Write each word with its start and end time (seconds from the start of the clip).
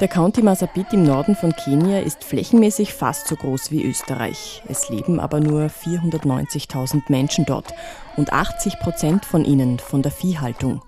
Der 0.00 0.06
County 0.06 0.42
Masabit 0.42 0.92
im 0.92 1.02
Norden 1.02 1.34
von 1.34 1.52
Kenia 1.52 1.98
ist 1.98 2.22
flächenmäßig 2.22 2.94
fast 2.94 3.26
so 3.26 3.34
groß 3.34 3.72
wie 3.72 3.84
Österreich. 3.84 4.62
Es 4.68 4.88
leben 4.88 5.18
aber 5.18 5.40
nur 5.40 5.66
490.000 5.66 7.02
Menschen 7.08 7.44
dort 7.44 7.74
und 8.16 8.32
80 8.32 8.78
Prozent 8.78 9.24
von 9.24 9.44
ihnen 9.44 9.80
von 9.80 10.02
der 10.02 10.12
Viehhaltung. 10.12 10.82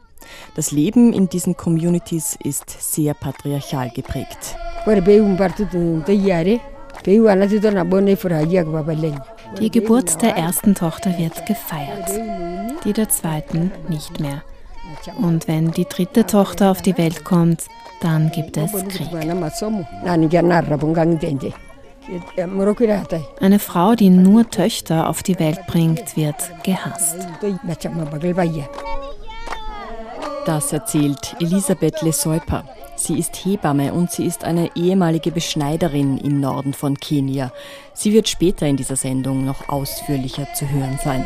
Das 0.55 0.71
Leben 0.71 1.13
in 1.13 1.29
diesen 1.29 1.57
Communities 1.57 2.39
ist 2.45 2.71
sehr 2.71 3.15
patriarchal 3.15 3.91
geprägt. 3.91 4.57
Die 9.59 9.71
Geburt 9.73 10.23
der 10.23 10.37
ersten 10.37 10.75
Tochter 10.77 11.19
wird 11.19 11.47
gefeiert, 11.47 12.11
die 12.85 12.93
der 12.93 13.09
zweiten 13.09 13.73
nicht 13.89 14.21
mehr. 14.21 14.45
Und 15.19 15.49
wenn 15.49 15.71
die 15.71 15.85
dritte 15.85 16.27
Tochter 16.27 16.71
auf 16.71 16.83
die 16.83 16.97
Welt 16.99 17.25
kommt, 17.25 17.65
dann 18.01 18.31
gibt 18.31 18.57
es 18.57 18.73
Krieg. 18.89 19.09
Eine 23.41 23.59
Frau, 23.59 23.95
die 23.95 24.11
nur 24.11 24.49
Töchter 24.49 25.09
auf 25.09 25.23
die 25.23 25.39
Welt 25.39 25.67
bringt, 25.67 26.17
wird 26.17 26.35
gehasst. 26.63 27.17
Das 30.47 30.73
erzählt 30.73 31.37
Elisabeth 31.39 32.03
Lesäuper. 32.03 32.65
Sie 32.97 33.19
ist 33.19 33.37
Hebamme 33.45 33.93
und 33.93 34.11
sie 34.11 34.27
ist 34.27 34.45
eine 34.45 34.71
ehemalige 34.75 35.31
Beschneiderin 35.31 36.19
im 36.19 36.41
Norden 36.41 36.75
von 36.75 36.99
Kenia. 36.99 37.53
Sie 37.95 38.13
wird 38.13 38.29
später 38.29 38.67
in 38.67 38.77
dieser 38.77 38.97
Sendung 38.97 39.45
noch 39.45 39.69
ausführlicher 39.69 40.53
zu 40.55 40.69
hören 40.69 40.99
sein. 41.03 41.25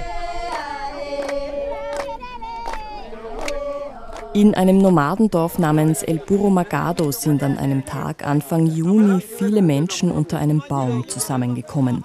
In 4.35 4.53
einem 4.57 4.79
Nomadendorf 4.79 5.61
namens 5.61 6.03
El 6.03 6.19
Burro 6.19 6.51
Magado 6.51 7.13
sind 7.13 7.45
an 7.45 7.57
einem 7.57 7.85
Tag 7.85 8.27
Anfang 8.27 8.67
Juni 8.67 9.21
viele 9.21 9.63
Menschen 9.63 10.11
unter 10.11 10.41
einem 10.41 10.61
Baum 10.69 11.09
zusammengekommen. 11.09 12.03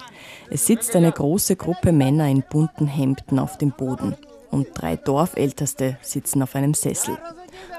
Es 0.48 0.64
sitzt 0.64 0.94
eine 0.94 1.10
große 1.10 1.56
Gruppe 1.56 1.90
Männer 1.90 2.28
in 2.28 2.44
bunten 2.48 2.86
Hemden 2.86 3.40
auf 3.40 3.58
dem 3.58 3.72
Boden 3.72 4.14
und 4.52 4.68
drei 4.74 4.94
Dorfälteste 4.94 5.98
sitzen 6.02 6.40
auf 6.44 6.54
einem 6.54 6.74
Sessel. 6.74 7.18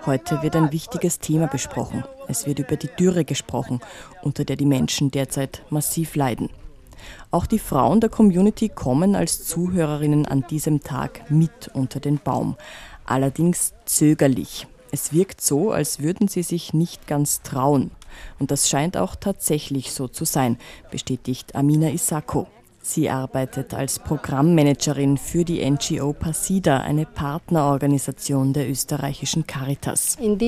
Heute 0.05 0.43
wird 0.43 0.57
ein 0.57 0.73
wichtiges 0.73 1.19
Thema 1.19 1.47
besprochen. 1.47 2.03
Es 2.27 2.45
wird 2.45 2.59
über 2.59 2.75
die 2.75 2.89
Dürre 2.99 3.23
gesprochen, 3.23 3.79
unter 4.21 4.43
der 4.43 4.57
die 4.57 4.65
Menschen 4.65 5.11
derzeit 5.11 5.63
massiv 5.69 6.15
leiden. 6.15 6.49
Auch 7.31 7.45
die 7.45 7.59
Frauen 7.59 7.99
der 7.99 8.09
Community 8.09 8.69
kommen 8.69 9.15
als 9.15 9.45
Zuhörerinnen 9.45 10.25
an 10.25 10.45
diesem 10.49 10.81
Tag 10.81 11.31
mit 11.31 11.69
unter 11.73 11.99
den 11.99 12.19
Baum 12.19 12.57
allerdings 13.05 13.73
zögerlich. 13.85 14.67
Es 14.91 15.13
wirkt 15.13 15.41
so, 15.41 15.71
als 15.71 15.99
würden 15.99 16.27
sie 16.27 16.43
sich 16.43 16.73
nicht 16.73 17.07
ganz 17.07 17.41
trauen. 17.41 17.91
Und 18.39 18.51
das 18.51 18.69
scheint 18.69 18.97
auch 18.97 19.15
tatsächlich 19.15 19.93
so 19.93 20.07
zu 20.07 20.25
sein, 20.25 20.57
bestätigt 20.91 21.55
Amina 21.55 21.89
Isako. 21.89 22.47
Sie 22.83 23.09
arbeitet 23.09 23.75
als 23.75 23.99
Programmmanagerin 23.99 25.17
für 25.17 25.45
die 25.45 25.69
NGO 25.69 26.13
Pasida, 26.13 26.79
eine 26.79 27.05
Partnerorganisation 27.05 28.53
der 28.53 28.67
österreichischen 28.69 29.45
Caritas. 29.45 30.17
In 30.19 30.39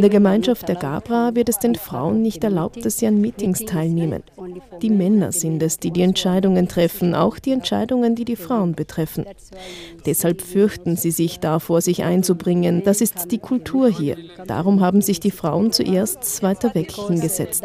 der 0.00 0.10
Gemeinschaft 0.10 0.68
der 0.68 0.76
Gabra 0.76 1.34
wird 1.34 1.48
es 1.48 1.58
den 1.58 1.74
Frauen 1.74 2.22
nicht 2.22 2.44
erlaubt, 2.44 2.84
dass 2.84 2.98
sie 2.98 3.08
an 3.08 3.20
Meetings 3.20 3.64
teilnehmen. 3.64 4.22
Die 4.80 4.90
Männer 4.90 5.32
sind 5.32 5.60
es, 5.62 5.78
die 5.78 5.90
die 5.90 6.02
Entscheidungen 6.02 6.68
treffen, 6.68 7.16
auch 7.16 7.40
die 7.40 7.52
Entscheidungen, 7.52 8.14
die 8.14 8.24
die 8.24 8.36
Frauen 8.36 8.74
betreffen. 8.74 9.24
Deshalb 10.06 10.40
fürchten 10.40 10.96
sie 10.96 11.10
sich 11.10 11.40
davor, 11.40 11.80
sich 11.80 12.04
einzubringen. 12.04 12.82
Das 12.84 13.00
ist 13.00 13.32
die 13.32 13.38
Kultur 13.38 13.88
hier. 13.88 14.16
Darum 14.46 14.80
haben 14.80 15.02
sich 15.02 15.18
die 15.18 15.32
Frauen 15.32 15.72
zuerst 15.72 16.42
weiter 16.44 16.74
weg 16.74 16.92
hingesetzt. 16.92 17.64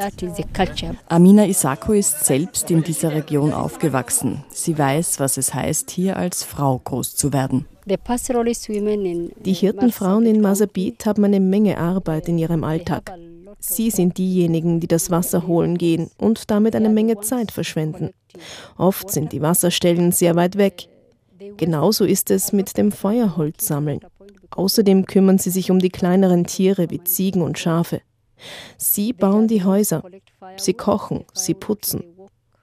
Amina 1.07 1.45
Isako 1.45 1.93
ist 1.93 2.25
selbst 2.25 2.71
in 2.71 2.78
in 2.79 2.85
dieser 2.85 3.11
Region 3.11 3.51
aufgewachsen. 3.51 4.45
Sie 4.51 4.77
weiß, 4.77 5.19
was 5.19 5.35
es 5.35 5.53
heißt, 5.53 5.91
hier 5.91 6.15
als 6.15 6.45
Frau 6.45 6.79
groß 6.79 7.13
zu 7.13 7.33
werden. 7.33 7.65
Die 7.85 9.53
Hirtenfrauen 9.53 10.25
in 10.25 10.39
Masabit 10.39 11.05
haben 11.05 11.25
eine 11.25 11.41
Menge 11.41 11.77
Arbeit 11.77 12.29
in 12.29 12.37
ihrem 12.37 12.63
Alltag. 12.63 13.11
Sie 13.59 13.89
sind 13.89 14.17
diejenigen, 14.17 14.79
die 14.79 14.87
das 14.87 15.11
Wasser 15.11 15.45
holen 15.45 15.77
gehen 15.77 16.09
und 16.17 16.49
damit 16.49 16.73
eine 16.73 16.87
Menge 16.87 17.19
Zeit 17.19 17.51
verschwenden. 17.51 18.11
Oft 18.77 19.11
sind 19.11 19.33
die 19.33 19.41
Wasserstellen 19.41 20.13
sehr 20.13 20.37
weit 20.37 20.57
weg. 20.57 20.87
Genauso 21.57 22.05
ist 22.05 22.31
es 22.31 22.53
mit 22.53 22.77
dem 22.77 22.93
Feuerholz 22.93 23.67
sammeln. 23.67 23.99
Außerdem 24.51 25.05
kümmern 25.05 25.37
sie 25.37 25.49
sich 25.49 25.69
um 25.69 25.79
die 25.79 25.89
kleineren 25.89 26.45
Tiere 26.45 26.89
wie 26.89 27.03
Ziegen 27.03 27.41
und 27.41 27.59
Schafe. 27.59 27.99
Sie 28.77 29.11
bauen 29.11 29.49
die 29.49 29.65
Häuser, 29.65 30.01
sie 30.55 30.73
kochen, 30.73 31.25
sie 31.33 31.53
putzen 31.53 32.03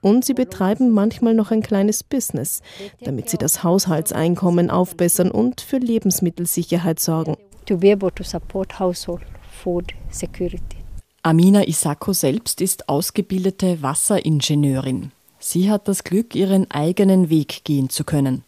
und 0.01 0.25
sie 0.25 0.33
betreiben 0.33 0.91
manchmal 0.91 1.33
noch 1.33 1.51
ein 1.51 1.61
kleines 1.61 2.03
Business, 2.03 2.61
damit 3.03 3.29
sie 3.29 3.37
das 3.37 3.63
Haushaltseinkommen 3.63 4.69
aufbessern 4.69 5.31
und 5.31 5.61
für 5.61 5.77
Lebensmittelsicherheit 5.77 6.99
sorgen. 6.99 7.35
Amina 11.23 11.67
Isako 11.67 12.13
selbst 12.13 12.61
ist 12.61 12.87
ausgebildete 12.87 13.81
Wasseringenieurin. 13.81 15.11
Sie 15.39 15.69
hat 15.69 15.87
das 15.87 16.03
Glück, 16.03 16.35
ihren 16.35 16.71
eigenen 16.71 17.29
Weg 17.29 17.63
gehen 17.63 17.89
zu 17.89 18.03
können. 18.03 18.43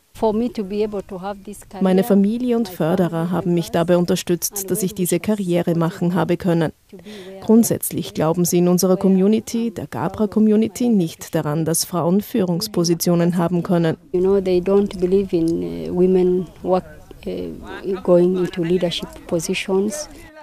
Meine 1.81 2.03
Familie 2.03 2.57
und 2.57 2.68
Förderer 2.68 3.31
haben 3.31 3.53
mich 3.53 3.72
dabei 3.72 3.97
unterstützt, 3.97 4.69
dass 4.69 4.84
ich 4.84 4.94
diese 4.94 5.19
Karriere 5.19 5.75
machen 5.75 6.13
habe 6.13 6.35
können. 6.35 6.74
Grundsätzlich 7.41 8.13
glauben 8.13 8.44
sie 8.44 8.57
in 8.57 8.68
unserer 8.68 8.97
Community, 8.97 9.72
der 9.72 9.88
Gabra-Community, 9.88 10.90
nicht 10.90 11.34
daran, 11.35 11.63
dass 11.63 11.85
Frauen 11.85 12.19
Führungspositionen 12.22 13.38
haben 13.38 13.63
können. 13.63 13.96
Uh, 14.13 14.18
uh, 14.18 14.41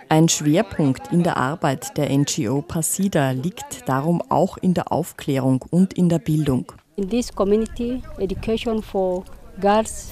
Ein 0.08 0.28
Schwerpunkt 0.28 1.12
in 1.12 1.22
der 1.22 1.36
Arbeit 1.36 1.98
der 1.98 2.16
NGO 2.16 2.62
Pasida 2.62 3.32
liegt 3.32 3.88
darum 3.88 4.22
auch 4.28 4.56
in 4.56 4.72
der 4.72 4.92
Aufklärung 4.92 5.64
und 5.70 5.92
in 5.94 6.08
der 6.08 6.18
Bildung. 6.18 6.72
In 6.96 7.10
this 7.10 7.34
community, 7.34 8.02
education 8.18 8.82
for 8.82 9.24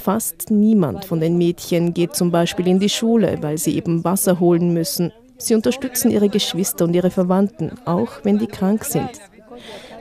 Fast 0.02 0.50
niemand 0.50 1.04
von 1.04 1.20
den 1.20 1.36
Mädchen 1.36 1.94
geht 1.94 2.14
zum 2.14 2.30
Beispiel 2.30 2.66
in 2.66 2.78
die 2.78 2.88
Schule, 2.88 3.38
weil 3.42 3.58
sie 3.58 3.76
eben 3.76 4.04
Wasser 4.04 4.40
holen 4.40 4.72
müssen. 4.72 5.12
Sie 5.36 5.54
unterstützen 5.54 6.10
ihre 6.10 6.28
Geschwister 6.28 6.84
und 6.84 6.94
ihre 6.94 7.10
Verwandten, 7.10 7.72
auch 7.84 8.24
wenn 8.24 8.38
die 8.38 8.46
krank 8.46 8.84
sind. 8.84 9.10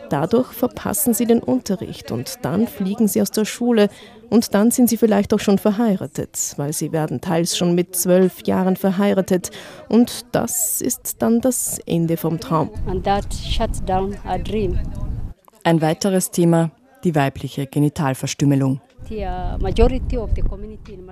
Dadurch 0.09 0.51
verpassen 0.51 1.13
sie 1.13 1.25
den 1.25 1.39
Unterricht 1.39 2.11
und 2.11 2.39
dann 2.43 2.67
fliegen 2.67 3.07
sie 3.07 3.21
aus 3.21 3.31
der 3.31 3.45
Schule 3.45 3.89
und 4.29 4.53
dann 4.53 4.69
sind 4.71 4.89
sie 4.89 4.97
vielleicht 4.97 5.33
auch 5.33 5.39
schon 5.39 5.57
verheiratet, 5.57 6.53
weil 6.57 6.71
sie 6.71 6.91
werden 6.91 7.19
teils 7.19 7.57
schon 7.57 7.73
mit 7.73 7.95
zwölf 7.95 8.45
Jahren 8.45 8.75
verheiratet 8.75 9.49
und 9.89 10.25
das 10.31 10.81
ist 10.81 11.21
dann 11.21 11.41
das 11.41 11.79
Ende 11.85 12.17
vom 12.17 12.39
Traum. 12.39 12.69
Ein 15.63 15.81
weiteres 15.81 16.31
Thema, 16.31 16.71
die 17.03 17.15
weibliche 17.15 17.65
Genitalverstümmelung. 17.65 18.81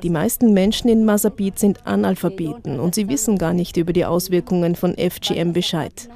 Die 0.04 0.10
meisten 0.10 0.54
Menschen 0.54 0.90
in 0.90 1.06
Masabit 1.06 1.60
sind 1.60 1.86
Analphabeten 1.86 2.80
und 2.80 2.96
sie 2.96 3.08
wissen 3.10 3.38
gar 3.38 3.54
nicht 3.54 3.78
über 3.78 3.94
die 3.94 4.06
Auswirkungen 4.06 4.76
von 4.76 4.96
FGM 4.96 5.54
Bescheid. 5.54 6.10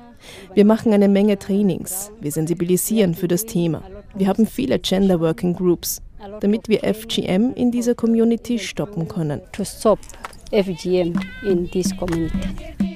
Wir 0.53 0.65
machen 0.65 0.93
eine 0.93 1.07
Menge 1.07 1.37
Trainings, 1.37 2.11
wir 2.19 2.31
sensibilisieren 2.31 3.13
für 3.13 3.27
das 3.27 3.45
Thema. 3.45 3.83
Wir 4.15 4.27
haben 4.27 4.47
viele 4.47 4.79
Gender 4.79 5.19
Working 5.19 5.53
Groups, 5.53 6.01
damit 6.41 6.67
wir 6.67 6.81
FGM 6.81 7.53
in 7.53 7.71
dieser 7.71 7.93
Community 7.95 8.57
stoppen 8.57 9.07
können. 9.07 9.41
FGM 10.51 11.19
in 11.43 11.69
this 11.71 11.95
community. 11.97 12.94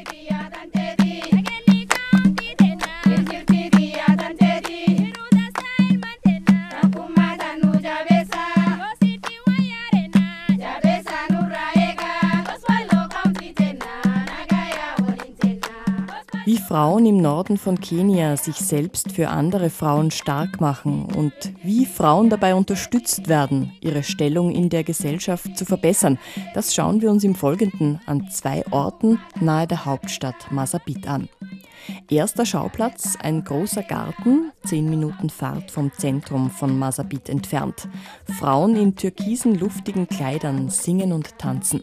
Frauen 16.69 17.07
im 17.07 17.17
Norden 17.17 17.57
von 17.57 17.79
Kenia 17.79 18.37
sich 18.37 18.57
selbst 18.57 19.13
für 19.13 19.29
andere 19.29 19.71
Frauen 19.71 20.11
stark 20.11 20.61
machen 20.61 21.05
und 21.05 21.33
wie 21.63 21.87
Frauen 21.87 22.29
dabei 22.29 22.53
unterstützt 22.53 23.27
werden, 23.27 23.73
ihre 23.81 24.03
Stellung 24.03 24.51
in 24.51 24.69
der 24.69 24.83
Gesellschaft 24.83 25.57
zu 25.57 25.65
verbessern, 25.65 26.19
das 26.53 26.75
schauen 26.75 27.01
wir 27.01 27.09
uns 27.09 27.23
im 27.23 27.33
Folgenden 27.33 27.99
an 28.05 28.29
zwei 28.29 28.63
Orten 28.69 29.17
nahe 29.41 29.65
der 29.65 29.85
Hauptstadt 29.85 30.51
Masabit 30.51 31.07
an. 31.07 31.27
Erster 32.07 32.45
Schauplatz, 32.45 33.17
ein 33.19 33.43
großer 33.43 33.81
Garten, 33.81 34.51
zehn 34.63 34.87
Minuten 34.91 35.31
Fahrt 35.31 35.71
vom 35.71 35.91
Zentrum 35.97 36.51
von 36.51 36.77
Masabit 36.77 37.29
entfernt. 37.29 37.87
Frauen 38.37 38.75
in 38.75 38.95
türkisen, 38.95 39.55
luftigen 39.55 40.07
Kleidern 40.07 40.69
singen 40.69 41.13
und 41.13 41.35
tanzen. 41.39 41.81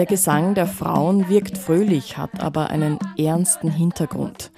Der 0.00 0.06
Gesang 0.06 0.54
der 0.54 0.66
Frauen 0.66 1.28
wirkt 1.28 1.58
fröhlich, 1.58 2.16
hat 2.16 2.42
aber 2.42 2.70
einen 2.70 2.98
ernsten 3.18 3.70
Hintergrund. 3.70 4.50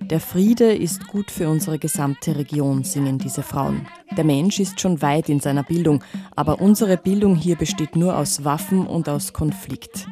Der 0.00 0.18
Friede 0.18 0.74
ist 0.74 1.06
gut 1.06 1.30
für 1.30 1.48
unsere 1.48 1.78
gesamte 1.78 2.34
Region, 2.34 2.82
singen 2.82 3.16
diese 3.16 3.44
Frauen. 3.44 3.86
Der 4.16 4.24
Mensch 4.24 4.58
ist 4.58 4.80
schon 4.80 5.00
weit 5.00 5.28
in 5.28 5.38
seiner 5.38 5.62
Bildung, 5.62 6.02
aber 6.34 6.60
unsere 6.60 6.96
Bildung 6.96 7.36
hier 7.36 7.54
besteht 7.54 7.94
nur 7.94 8.18
aus 8.18 8.44
Waffen 8.44 8.88
und 8.88 9.08
aus 9.08 9.32
Konflikt. 9.32 10.08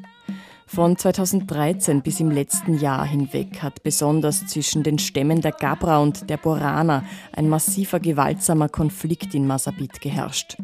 Von 0.69 0.97
2013 0.97 2.03
bis 2.03 2.19
im 2.19 2.31
letzten 2.33 2.79
Jahr 2.79 3.07
hinweg 3.07 3.63
hat 3.63 3.85
besonders 3.85 4.47
zwischen 4.47 4.83
den 4.83 4.99
Stämmen 4.99 5.41
der 5.41 5.53
Gabra 5.53 5.99
und 5.99 6.29
der 6.29 6.39
Borana 6.39 7.05
ein 7.33 7.49
massiver 7.49 8.01
gewaltsamer 8.01 8.69
Konflikt 8.69 9.33
in 9.35 9.47
Masabit 9.47 10.01
geherrscht. 10.01 10.57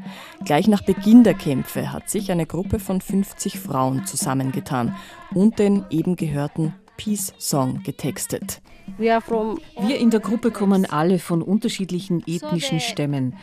Gleich 0.44 0.66
nach 0.66 0.82
Beginn 0.82 1.22
der 1.22 1.34
Kämpfe 1.34 1.92
hat 1.92 2.10
sich 2.10 2.32
eine 2.32 2.46
Gruppe 2.46 2.80
von 2.80 3.00
50 3.00 3.60
Frauen 3.60 4.04
zusammengetan 4.04 4.96
und 5.34 5.60
den 5.60 5.84
eben 5.90 6.16
gehörten 6.16 6.74
Peace 6.96 7.32
Song 7.38 7.82
getextet. 7.82 8.60
Wir 8.98 9.98
in 9.98 10.10
der 10.10 10.20
Gruppe 10.20 10.50
kommen 10.50 10.86
alle 10.86 11.18
von 11.18 11.42
unterschiedlichen 11.42 12.22
ethnischen 12.26 12.80
Stämmen. 12.80 13.34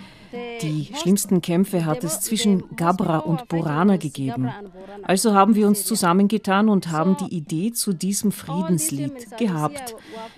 Die 0.62 0.92
schlimmsten 0.94 1.42
Kämpfe 1.42 1.86
hat 1.86 2.04
es 2.04 2.22
zwischen 2.22 2.76
Gabra 2.76 3.18
und 3.18 3.48
Borana 3.48 3.98
gegeben. 3.98 4.52
Also 5.02 5.34
haben 5.34 5.56
wir 5.56 5.68
uns 5.68 5.86
zusammengetan 5.86 6.70
und 6.70 6.92
haben 6.92 7.18
die 7.18 7.36
Idee 7.36 7.72
zu 7.72 7.94
diesem 7.94 8.32
Friedenslied 8.32 9.38
gehabt. 9.38 9.96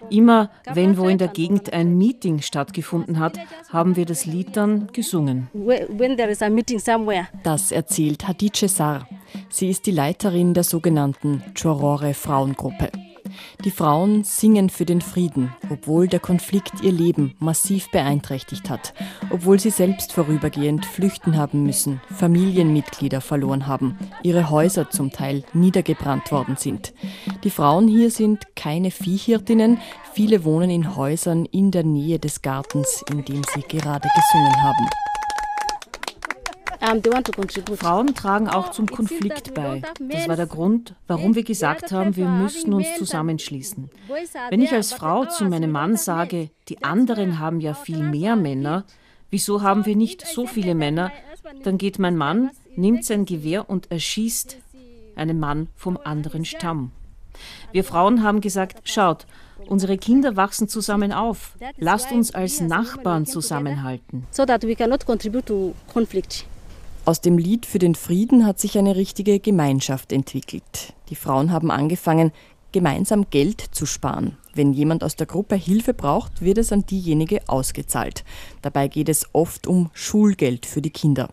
Immer 0.10 0.50
wenn 0.74 0.98
wo 0.98 1.07
in 1.10 1.18
der 1.18 1.28
Gegend 1.28 1.74
ein 1.74 1.98
Meeting 1.98 2.42
stattgefunden 2.42 3.19
hat, 3.19 3.38
haben 3.69 3.98
wir 3.98 4.06
das 4.06 4.25
Lied 4.25 4.56
dann 4.56 4.88
gesungen. 4.94 5.50
Das 7.44 7.72
erzählt 7.72 8.28
Hadice 8.28 8.68
Sar. 8.69 9.07
Sie 9.50 9.69
ist 9.69 9.86
die 9.86 9.92
Leiterin 9.92 10.54
der 10.54 10.63
sogenannten 10.63 11.44
Chorore 11.56 12.13
Frauengruppe. 12.13 12.92
Die 13.63 13.72
Frauen 13.72 14.24
singen 14.24 14.69
für 14.69 14.86
den 14.86 15.01
Frieden, 15.01 15.54
obwohl 15.69 16.07
der 16.07 16.19
Konflikt 16.19 16.81
ihr 16.81 16.92
Leben 16.92 17.36
massiv 17.39 17.89
beeinträchtigt 17.92 18.69
hat, 18.69 18.94
obwohl 19.30 19.60
sie 19.60 19.69
selbst 19.69 20.13
vorübergehend 20.13 20.86
flüchten 20.86 21.38
haben 21.38 21.63
müssen, 21.63 22.01
Familienmitglieder 22.16 23.22
verloren 23.22 23.68
haben, 23.68 23.98
ihre 24.24 24.50
Häuser 24.50 24.89
zum 24.89 25.12
Teil 25.12 25.44
niedergebrannt 25.54 26.31
worden 26.31 26.56
sind. 26.57 26.94
Die 27.44 27.50
Frauen 27.50 27.88
hier 27.88 28.12
sind 28.12 28.56
keine 28.56 28.92
Viehhirtinnen, 28.92 29.80
viele 30.13 30.44
wohnen 30.44 30.69
in 30.69 30.95
Häusern 30.95 31.45
in 31.45 31.72
der 31.72 31.83
Nähe 31.83 32.19
des 32.19 32.42
Gartens, 32.42 33.04
in 33.12 33.24
dem 33.25 33.42
sie 33.54 33.62
gerade 33.62 34.07
gesungen 34.16 34.63
haben. 34.63 35.11
Frauen 37.78 38.16
tragen 38.16 38.48
auch 38.48 38.72
zum 38.72 38.88
Konflikt 38.88 39.54
bei. 39.54 39.81
Das 40.00 40.28
war 40.28 40.36
der 40.36 40.48
Grund, 40.48 40.95
warum 41.07 41.36
wir 41.36 41.44
gesagt 41.44 41.92
haben, 41.92 42.16
wir 42.16 42.28
müssen 42.28 42.74
uns 42.74 42.88
zusammenschließen. 42.98 43.89
Wenn 44.50 44.62
ich 44.62 44.72
als 44.72 44.92
Frau 44.92 45.25
zu 45.25 45.45
meinem 45.45 45.72
Mann 45.72 45.95
sage, 45.95 46.50
die 46.69 46.83
anderen 46.83 47.39
haben 47.39 47.62
ja 47.62 47.74
viel 47.74 48.00
mehr 48.00 48.36
Männer, 48.36 48.86
wieso 49.30 49.62
haben 49.62 49.86
wir 49.86 49.95
nicht 49.95 50.25
so 50.25 50.48
viele 50.48 50.75
Männer, 50.75 51.12
dann 51.63 51.78
geht 51.78 52.00
mein 52.00 52.18
Mann, 52.18 52.50
nimmt 52.75 53.06
sein 53.06 53.25
Gewehr 53.25 53.69
und 53.69 53.92
erschießt 53.92 54.57
einen 55.16 55.39
Mann 55.39 55.68
vom 55.75 56.00
anderen 56.04 56.45
Stamm. 56.45 56.92
Wir 57.72 57.83
Frauen 57.83 58.24
haben 58.24 58.42
gesagt, 58.42 58.89
schaut, 58.89 59.25
unsere 59.68 59.98
Kinder 59.98 60.36
wachsen 60.36 60.68
zusammen 60.68 61.12
auf. 61.12 61.56
Lasst 61.78 62.12
uns 62.12 62.33
als 62.33 62.60
Nachbarn 62.60 63.25
zusammenhalten. 63.25 64.25
So 64.31 64.45
that 64.45 64.63
we 64.63 64.75
cannot 64.75 65.06
contribute 65.06 65.45
to 65.45 65.74
conflict. 65.94 66.45
Aus 67.03 67.19
dem 67.19 67.39
Lied 67.39 67.65
für 67.65 67.80
den 67.80 67.95
Frieden 67.95 68.45
hat 68.45 68.59
sich 68.59 68.77
eine 68.77 68.95
richtige 68.95 69.39
Gemeinschaft 69.39 70.12
entwickelt. 70.12 70.94
Die 71.09 71.15
Frauen 71.15 71.51
haben 71.51 71.71
angefangen, 71.71 72.31
gemeinsam 72.71 73.30
Geld 73.31 73.59
zu 73.71 73.88
sparen. 73.88 74.38
Wenn 74.53 74.71
jemand 74.71 75.03
aus 75.03 75.15
der 75.15 75.25
Gruppe 75.25 75.56
Hilfe 75.56 75.95
braucht, 75.95 76.42
wird 76.42 76.59
es 76.59 76.71
an 76.71 76.86
diejenige 76.86 77.42
ausgezahlt. 77.48 78.24
Dabei 78.62 78.88
geht 78.88 79.09
es 79.09 79.25
oft 79.33 79.65
um 79.65 79.89
Schulgeld 79.94 80.65
für 80.68 80.81
die 80.81 80.92
Kinder. 80.92 81.30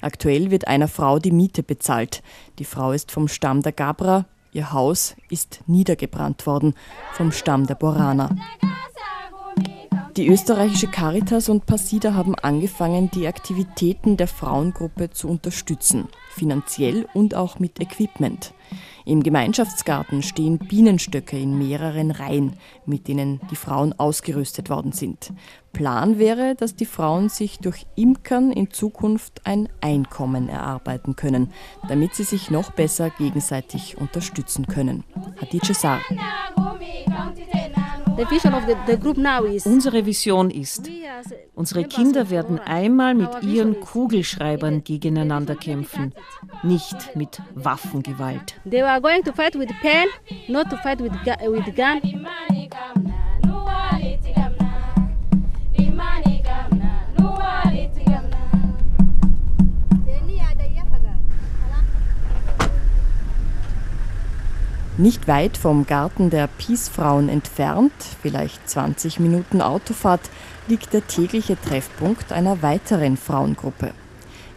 Aktuell 0.00 0.50
wird 0.50 0.68
einer 0.68 0.88
Frau 0.88 1.18
die 1.18 1.32
Miete 1.32 1.62
bezahlt. 1.62 2.22
Die 2.58 2.64
Frau 2.64 2.92
ist 2.92 3.12
vom 3.12 3.28
Stamm 3.28 3.60
der 3.62 3.72
Gabra, 3.72 4.24
ihr 4.52 4.72
Haus 4.72 5.16
ist 5.28 5.60
niedergebrannt 5.66 6.46
worden 6.46 6.74
vom 7.12 7.30
Stamm 7.30 7.66
der 7.66 7.74
Borana. 7.74 8.36
Die 10.16 10.26
österreichische 10.26 10.88
Caritas 10.88 11.48
und 11.48 11.66
Pasida 11.66 12.14
haben 12.14 12.34
angefangen, 12.34 13.10
die 13.12 13.28
Aktivitäten 13.28 14.16
der 14.16 14.26
Frauengruppe 14.26 15.10
zu 15.10 15.28
unterstützen, 15.28 16.08
finanziell 16.30 17.06
und 17.14 17.36
auch 17.36 17.60
mit 17.60 17.80
Equipment. 17.80 18.52
Im 19.04 19.22
Gemeinschaftsgarten 19.22 20.22
stehen 20.22 20.58
Bienenstöcke 20.58 21.38
in 21.38 21.58
mehreren 21.58 22.10
Reihen, 22.10 22.54
mit 22.86 23.08
denen 23.08 23.40
die 23.50 23.56
Frauen 23.56 23.92
ausgerüstet 23.92 24.68
worden 24.68 24.92
sind. 24.92 25.32
Plan 25.72 26.18
wäre, 26.18 26.54
dass 26.56 26.74
die 26.74 26.86
Frauen 26.86 27.28
sich 27.28 27.58
durch 27.58 27.86
Imkern 27.94 28.52
in 28.52 28.70
Zukunft 28.70 29.46
ein 29.46 29.68
Einkommen 29.80 30.48
erarbeiten 30.48 31.14
können, 31.14 31.52
damit 31.88 32.14
sie 32.14 32.24
sich 32.24 32.50
noch 32.50 32.72
besser 32.72 33.10
gegenseitig 33.10 33.96
unterstützen 33.98 34.66
können. 34.66 35.04
Hadice 35.40 35.74
Saar. 35.74 36.00
Unsere 39.64 40.06
Vision 40.06 40.50
ist, 40.50 40.90
unsere 41.54 41.84
Kinder 41.84 42.30
werden 42.30 42.58
einmal 42.58 43.14
mit 43.14 43.42
ihren 43.42 43.80
Kugelschreibern 43.80 44.84
gegeneinander 44.84 45.56
kämpfen, 45.56 46.14
nicht 46.62 47.16
mit 47.16 47.40
Waffengewalt. 47.54 48.60
They 48.68 48.82
are 48.82 49.00
going 49.00 49.24
to 49.24 49.32
fight 49.32 49.54
with 49.58 49.70
pen, 49.80 50.06
not 50.48 50.68
to 50.70 50.76
fight 50.78 51.00
with, 51.00 51.12
with 51.12 51.74
gun. 51.74 53.09
Nicht 65.00 65.28
weit 65.28 65.56
vom 65.56 65.86
Garten 65.86 66.28
der 66.28 66.46
Peace-Frauen 66.46 67.30
entfernt, 67.30 67.90
vielleicht 68.20 68.68
20 68.68 69.18
Minuten 69.18 69.62
Autofahrt, 69.62 70.28
liegt 70.68 70.92
der 70.92 71.06
tägliche 71.06 71.58
Treffpunkt 71.58 72.32
einer 72.32 72.60
weiteren 72.60 73.16
Frauengruppe. 73.16 73.94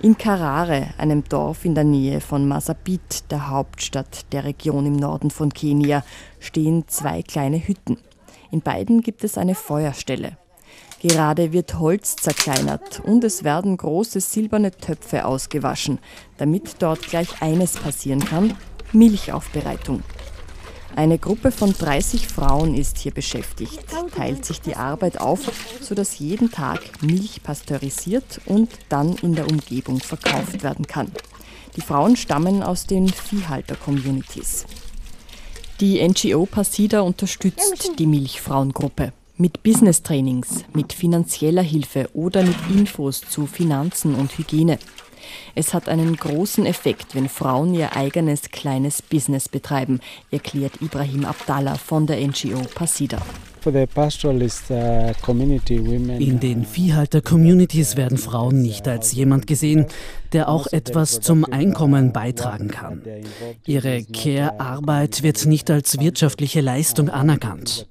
In 0.02 0.18
Karare, 0.18 0.90
einem 0.98 1.24
Dorf 1.24 1.64
in 1.64 1.76
der 1.76 1.86
Nähe 1.86 2.20
von 2.20 2.46
Masabit, 2.46 3.32
der 3.32 3.48
Hauptstadt 3.48 4.34
der 4.34 4.44
Region 4.44 4.86
im 4.86 4.98
Norden 4.98 5.32
von 5.32 5.54
Kenia, 5.54 6.04
stehen 6.42 6.90
zwei 6.90 7.22
kleine 7.22 7.66
Hütten. 7.66 7.98
In 8.52 8.60
beiden 8.60 9.00
gibt 9.02 9.24
es 9.24 9.38
eine 9.38 9.56
Feuerstelle. 9.56 10.38
Gerade 11.02 11.54
wird 11.54 11.80
Holz 11.80 12.18
zerkleinert 12.18 13.00
und 13.06 13.24
es 13.24 13.46
werden 13.46 13.78
große 13.78 14.20
silberne 14.20 14.72
Töpfe 14.72 15.24
ausgewaschen, 15.24 16.00
damit 16.36 16.76
dort 16.80 17.04
gleich 17.04 17.42
eines 17.42 17.78
passieren 17.78 18.26
kann, 18.26 18.58
Milchaufbereitung. 18.92 20.04
Eine 20.96 21.18
Gruppe 21.18 21.52
von 21.52 21.74
30 21.74 22.28
Frauen 22.28 22.76
ist 22.76 23.00
hier 23.00 23.12
beschäftigt, 23.12 23.80
teilt 24.16 24.46
sich 24.46 24.62
die 24.62 24.76
Arbeit 24.76 25.20
auf, 25.20 25.52
sodass 25.82 26.20
jeden 26.20 26.52
Tag 26.52 26.82
Milch 27.02 27.42
pasteurisiert 27.42 28.42
und 28.46 28.70
dann 28.90 29.16
in 29.24 29.34
der 29.34 29.50
Umgebung 29.50 30.00
verkauft 30.00 30.62
werden 30.62 30.86
kann. 30.86 31.12
Die 31.76 31.82
Frauen 31.82 32.16
stammen 32.16 32.62
aus 32.62 32.86
den 32.86 33.10
Viehhalter-Communities. 33.10 34.66
Die 35.80 36.08
NGO 36.08 36.46
Pasida 36.46 37.02
unterstützt 37.02 37.94
die 37.98 38.06
Milchfrauengruppe 38.06 39.14
mit 39.38 39.64
Business-Trainings, 39.64 40.64
mit 40.74 40.94
finanzieller 40.94 41.64
Hilfe 41.64 42.08
oder 42.14 42.44
mit 42.44 42.56
Infos 42.70 43.22
zu 43.22 43.48
Finanzen 43.48 44.14
und 44.14 44.38
Hygiene. 44.38 44.78
Es 45.56 45.74
hat 45.74 45.90
einen 45.90 46.16
großen 46.16 46.66
Effekt, 46.66 47.16
wenn 47.16 47.30
Frauen 47.30 47.74
ihr 47.74 47.96
eigenes 47.96 48.52
kleines 48.52 49.02
Business 49.02 49.50
betreiben, 49.50 50.00
erklärt 50.32 50.82
Ibrahim 50.82 51.26
Abdallah 51.26 51.76
von 51.76 52.08
der 52.08 52.18
NGO 52.26 52.62
Pasida. 52.76 53.22
In 56.20 56.40
den 56.40 56.66
Viehhalter-Communities 56.66 57.96
werden 57.96 58.18
Frauen 58.18 58.62
nicht 58.62 58.88
als 58.88 59.14
jemand 59.14 59.48
gesehen, 59.48 59.86
der 60.34 60.50
auch 60.50 60.68
etwas 60.68 61.22
zum 61.22 61.46
Einkommen 61.46 62.12
beitragen 62.12 62.68
kann. 62.70 63.02
Ihre 63.66 64.04
Care-Arbeit 64.04 65.24
wird 65.24 65.46
nicht 65.46 65.70
als 65.70 66.00
wirtschaftliche 66.00 66.62
Leistung 66.62 67.10
anerkannt. 67.10 67.88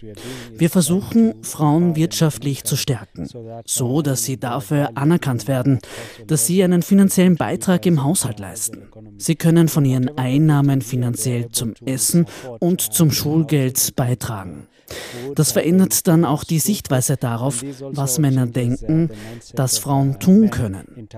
Wir 0.56 0.68
versuchen, 0.68 1.34
Frauen 1.42 1.96
wirtschaftlich 1.96 2.64
zu 2.64 2.76
stärken, 2.76 3.28
so 3.64 4.02
dass 4.02 4.24
sie 4.24 4.38
dafür 4.38 4.90
anerkannt 4.96 5.48
werden, 5.48 5.78
dass 6.26 6.46
sie 6.46 6.62
einen 6.62 6.82
finanziellen 6.82 7.36
Beitrag 7.36 7.86
im 7.86 8.02
Haushalt 8.04 8.40
leisten. 8.40 8.88
Sie 9.16 9.36
können 9.36 9.68
von 9.68 9.84
ihren 9.84 10.18
Einnahmen 10.18 10.82
finanziell 10.82 11.48
zum 11.50 11.74
Essen 11.84 12.26
und 12.58 12.80
zum 12.80 13.10
Schulgeld 13.10 13.94
beitragen. 13.96 14.66
Das 15.34 15.52
verändert 15.52 16.06
dann 16.06 16.24
auch 16.24 16.44
die 16.44 16.58
Sichtweise 16.58 17.16
darauf, 17.16 17.64
was 17.80 18.18
Männer 18.18 18.46
denken, 18.46 19.10
dass 19.54 19.78
Frauen 19.78 20.18
tun 20.20 20.50
können. 20.50 21.08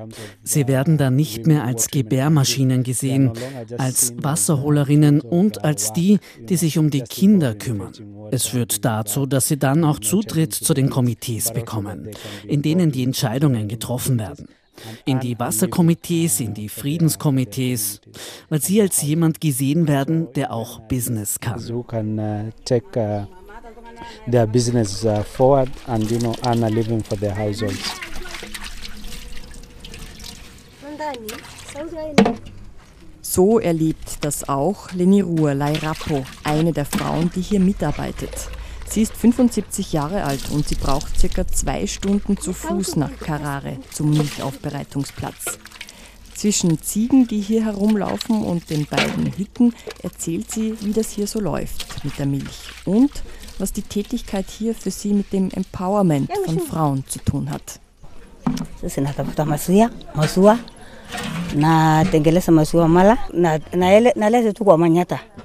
Sie 0.43 0.67
werden 0.69 0.99
dann 0.99 1.17
nicht 1.17 1.47
mehr 1.47 1.65
als 1.65 1.89
Gebärmaschinen 1.89 2.83
gesehen, 2.83 3.33
als 3.79 4.15
Wasserholerinnen 4.17 5.21
und 5.21 5.65
als 5.65 5.93
die, 5.93 6.19
die 6.41 6.57
sich 6.57 6.79
um 6.79 6.91
die 6.91 7.03
Kinder 7.03 7.55
kümmern. 7.55 7.93
Es 8.31 8.47
führt 8.47 8.85
dazu, 8.85 9.27
dass 9.27 9.49
sie 9.49 9.59
dann 9.59 9.85
auch 9.85 9.99
Zutritt 9.99 10.55
zu 10.55 10.75
den 10.75 10.91
Komitees 10.91 11.53
bekommen, 11.53 12.11
in 12.47 12.63
denen 12.63 12.93
die 12.93 13.03
Entscheidungen 13.03 13.69
getroffen 13.69 14.19
werden 14.19 14.49
in 15.05 15.21
die 15.21 15.39
Wasserkomitees, 15.39 16.41
in 16.41 16.55
die 16.55 16.69
Friedenskomitees, 16.69 18.01
weil 18.49 18.61
sie 18.61 18.81
als 18.81 19.03
jemand 19.03 19.41
gesehen 19.41 19.89
werden, 19.89 20.33
der 20.35 20.53
auch 20.53 20.81
Business 20.81 21.41
kann 21.41 21.61
their 24.27 24.47
business 24.47 25.05
uh, 25.05 25.23
forward 25.23 25.71
and 25.87 26.11
you 26.11 26.19
know 26.19 26.35
earn 26.45 26.63
a 26.63 26.69
living 26.69 27.03
for 27.03 27.17
their 27.17 27.35
households. 27.35 28.01
So 33.21 33.59
erlebt 33.59 34.19
das 34.21 34.49
auch 34.49 34.93
Leni 34.93 35.21
Ruhr 35.21 35.55
Lairapo, 35.55 36.25
eine 36.45 36.73
der 36.73 36.85
Frauen, 36.85 37.31
die 37.35 37.41
hier 37.41 37.61
mitarbeitet. 37.61 38.31
Sie 38.89 39.03
ist 39.03 39.17
75 39.17 39.93
Jahre 39.93 40.23
alt 40.23 40.51
und 40.51 40.69
sie 40.69 40.77
braucht 40.77 41.19
circa 41.19 41.47
zwei 41.47 41.87
Stunden 41.87 42.37
zu 42.37 42.53
Fuß 42.53 42.97
nach 42.97 43.19
Carrare 43.19 43.79
zum 43.91 44.11
Milchaufbereitungsplatz. 44.11 45.59
Zwischen 46.35 46.81
Ziegen, 46.81 47.27
die 47.27 47.41
hier 47.41 47.65
herumlaufen, 47.65 48.43
und 48.43 48.71
den 48.71 48.87
beiden 48.87 49.37
Hütten 49.37 49.75
erzählt 50.03 50.51
sie, 50.51 50.75
wie 50.81 50.93
das 50.93 51.11
hier 51.11 51.27
so 51.27 51.41
läuft 51.41 52.05
mit 52.05 52.19
der 52.19 52.27
Milch 52.27 52.71
und 52.85 53.11
was 53.59 53.73
die 53.73 53.83
Tätigkeit 53.83 54.47
hier 54.49 54.75
für 54.75 54.91
sie 54.91 55.13
mit 55.13 55.33
dem 55.33 55.51
Empowerment 55.51 56.31
von 56.45 56.61
Frauen 56.61 57.05
zu 57.07 57.19
tun 57.21 57.51
hat. 57.51 57.81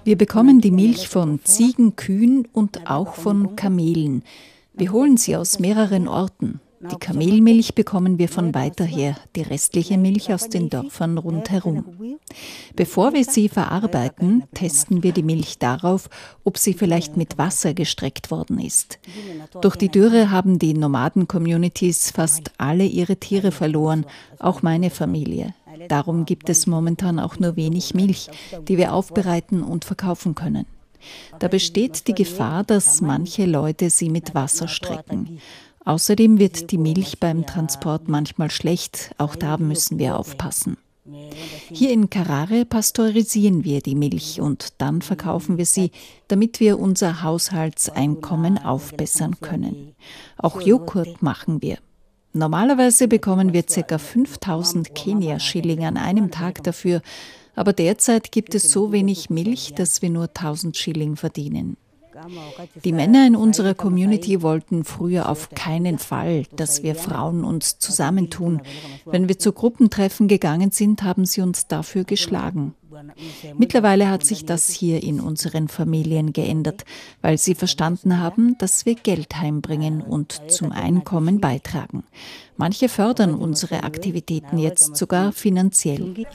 Wir 0.03 0.17
bekommen 0.17 0.61
die 0.61 0.71
Milch 0.71 1.09
von 1.09 1.39
Ziegen, 1.43 1.95
Kühen 1.95 2.47
und 2.53 2.89
auch 2.89 3.15
von 3.15 3.55
Kamelen. 3.55 4.23
Wir 4.73 4.91
holen 4.91 5.17
sie 5.17 5.35
aus 5.35 5.59
mehreren 5.59 6.07
Orten. 6.07 6.61
Die 6.81 6.95
Kamelmilch 6.95 7.75
bekommen 7.75 8.19
wir 8.19 8.29
von 8.29 8.55
weiter 8.55 8.85
her, 8.85 9.17
die 9.35 9.41
restliche 9.41 9.97
Milch 9.97 10.33
aus 10.33 10.47
den 10.47 10.69
Dörfern 10.69 11.17
rundherum. 11.17 11.83
Bevor 12.75 13.13
wir 13.13 13.25
sie 13.25 13.49
verarbeiten, 13.49 14.43
testen 14.53 15.03
wir 15.03 15.11
die 15.11 15.23
Milch 15.23 15.59
darauf, 15.59 16.09
ob 16.45 16.57
sie 16.57 16.73
vielleicht 16.73 17.17
mit 17.17 17.37
Wasser 17.37 17.73
gestreckt 17.73 18.31
worden 18.31 18.59
ist. 18.59 18.99
Durch 19.59 19.75
die 19.75 19.89
Dürre 19.89 20.31
haben 20.31 20.57
die 20.57 20.73
Nomaden-Communities 20.73 22.11
fast 22.11 22.51
alle 22.57 22.85
ihre 22.85 23.17
Tiere 23.17 23.51
verloren, 23.51 24.05
auch 24.39 24.61
meine 24.61 24.89
Familie. 24.89 25.53
Darum 25.89 26.25
gibt 26.25 26.49
es 26.49 26.65
momentan 26.65 27.19
auch 27.19 27.39
nur 27.39 27.57
wenig 27.57 27.93
Milch, 27.93 28.29
die 28.67 28.77
wir 28.77 28.93
aufbereiten 28.93 29.63
und 29.63 29.83
verkaufen 29.83 30.33
können. 30.33 30.65
Da 31.39 31.47
besteht 31.47 32.07
die 32.07 32.13
Gefahr, 32.13 32.63
dass 32.63 33.01
manche 33.01 33.45
Leute 33.45 33.89
sie 33.89 34.09
mit 34.09 34.35
Wasser 34.35 34.67
strecken. 34.67 35.39
Außerdem 35.89 36.37
wird 36.37 36.69
die 36.69 36.77
Milch 36.77 37.19
beim 37.19 37.47
Transport 37.47 38.09
manchmal 38.09 38.51
schlecht, 38.51 39.09
auch 39.17 39.35
da 39.35 39.57
müssen 39.57 39.97
wir 39.97 40.19
aufpassen. 40.19 40.77
Hier 41.71 41.89
in 41.89 42.11
Carrare 42.11 42.63
pasteurisieren 42.63 43.63
wir 43.63 43.81
die 43.81 43.95
Milch 43.95 44.39
und 44.39 44.73
dann 44.77 45.01
verkaufen 45.01 45.57
wir 45.57 45.65
sie, 45.65 45.89
damit 46.27 46.59
wir 46.59 46.77
unser 46.77 47.23
Haushaltseinkommen 47.23 48.59
aufbessern 48.59 49.37
können. 49.41 49.95
Auch 50.37 50.61
Joghurt 50.61 51.23
machen 51.23 51.63
wir. 51.63 51.79
Normalerweise 52.33 53.07
bekommen 53.07 53.53
wir 53.53 53.63
ca. 53.63 53.97
5000 53.97 54.93
Kenia-Schilling 54.93 55.85
an 55.85 55.97
einem 55.97 56.29
Tag 56.29 56.63
dafür, 56.63 57.01
aber 57.55 57.73
derzeit 57.73 58.31
gibt 58.31 58.53
es 58.53 58.71
so 58.71 58.91
wenig 58.91 59.31
Milch, 59.31 59.73
dass 59.73 60.03
wir 60.03 60.11
nur 60.11 60.25
1000 60.25 60.77
Schilling 60.77 61.15
verdienen. 61.15 61.77
Die 62.83 62.91
Männer 62.91 63.25
in 63.27 63.35
unserer 63.35 63.73
Community 63.73 64.41
wollten 64.41 64.83
früher 64.83 65.29
auf 65.29 65.49
keinen 65.51 65.99
Fall, 65.99 66.43
dass 66.55 66.83
wir 66.83 66.95
Frauen 66.95 67.43
uns 67.43 67.79
zusammentun. 67.79 68.61
Wenn 69.05 69.27
wir 69.27 69.39
zu 69.39 69.51
Gruppentreffen 69.51 70.27
gegangen 70.27 70.71
sind, 70.71 71.03
haben 71.03 71.25
sie 71.25 71.41
uns 71.41 71.67
dafür 71.67 72.03
geschlagen. 72.03 72.73
Mittlerweile 73.57 74.09
hat 74.09 74.25
sich 74.25 74.45
das 74.45 74.69
hier 74.69 75.03
in 75.03 75.19
unseren 75.19 75.67
Familien 75.67 76.33
geändert, 76.33 76.85
weil 77.21 77.37
sie 77.37 77.55
verstanden 77.55 78.19
haben, 78.19 78.57
dass 78.57 78.85
wir 78.85 78.95
Geld 78.95 79.35
heimbringen 79.35 80.01
und 80.01 80.41
zum 80.51 80.71
Einkommen 80.71 81.39
beitragen. 81.39 82.03
Manche 82.57 82.89
fördern 82.89 83.35
unsere 83.35 83.83
Aktivitäten 83.83 84.57
jetzt 84.57 84.95
sogar 84.95 85.31
finanziell. 85.31 86.25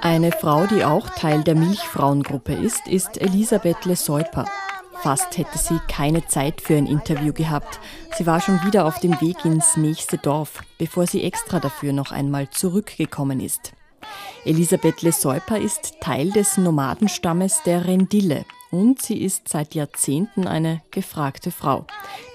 Eine 0.00 0.32
Frau, 0.32 0.66
die 0.66 0.84
auch 0.84 1.10
Teil 1.10 1.42
der 1.44 1.54
Milchfrauengruppe 1.54 2.54
ist, 2.54 2.86
ist 2.86 3.20
Elisabeth 3.20 3.84
Leseuper. 3.84 4.46
Fast 5.00 5.36
hätte 5.36 5.58
sie 5.58 5.78
keine 5.88 6.26
Zeit 6.26 6.60
für 6.60 6.74
ein 6.76 6.86
Interview 6.86 7.32
gehabt. 7.32 7.78
Sie 8.16 8.26
war 8.26 8.40
schon 8.40 8.62
wieder 8.64 8.86
auf 8.86 8.98
dem 8.98 9.20
Weg 9.20 9.44
ins 9.44 9.76
nächste 9.76 10.18
Dorf, 10.18 10.60
bevor 10.78 11.06
sie 11.06 11.22
extra 11.22 11.60
dafür 11.60 11.92
noch 11.92 12.12
einmal 12.12 12.48
zurückgekommen 12.50 13.40
ist. 13.40 13.72
Elisabeth 14.48 15.02
Leseuper 15.02 15.58
ist 15.58 16.00
Teil 16.00 16.30
des 16.30 16.56
Nomadenstammes 16.56 17.60
der 17.66 17.84
Rendille 17.84 18.46
und 18.70 19.02
sie 19.02 19.18
ist 19.18 19.46
seit 19.46 19.74
Jahrzehnten 19.74 20.46
eine 20.46 20.80
gefragte 20.90 21.50
Frau. 21.50 21.86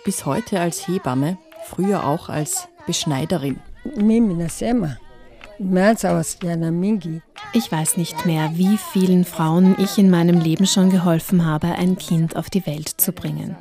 Bis 0.05 0.23
heute 0.27 0.59
als 0.59 0.87
Hebamme, 0.87 1.39
früher 1.65 2.05
auch 2.05 2.29
als 2.29 2.67
Beschneiderin. 2.85 3.59
Ich 7.53 7.71
weiß 7.71 7.97
nicht 7.97 8.27
mehr, 8.27 8.51
wie 8.53 8.77
vielen 8.77 9.25
Frauen 9.25 9.75
ich 9.79 9.97
in 9.97 10.11
meinem 10.11 10.39
Leben 10.39 10.67
schon 10.67 10.91
geholfen 10.91 11.47
habe, 11.47 11.65
ein 11.65 11.97
Kind 11.97 12.35
auf 12.35 12.51
die 12.51 12.67
Welt 12.67 12.89
zu 12.89 13.11
bringen. 13.11 13.55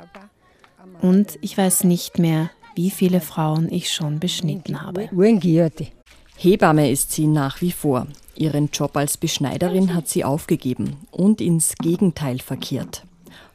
Und 1.01 1.39
ich 1.41 1.57
weiß 1.57 1.85
nicht 1.85 2.19
mehr, 2.19 2.51
wie 2.75 2.91
viele 2.91 3.19
Frauen 3.19 3.71
ich 3.71 3.91
schon 3.91 4.19
beschnitten 4.19 4.83
habe. 4.83 5.09
Hebamme 6.43 6.91
ist 6.91 7.13
sie 7.13 7.25
nach 7.25 7.61
wie 7.61 7.71
vor. 7.71 8.05
Ihren 8.35 8.67
Job 8.67 8.97
als 8.97 9.15
Beschneiderin 9.15 9.95
hat 9.95 10.09
sie 10.09 10.25
aufgegeben 10.25 10.97
und 11.09 11.39
ins 11.39 11.75
Gegenteil 11.75 12.39
verkehrt. 12.39 13.05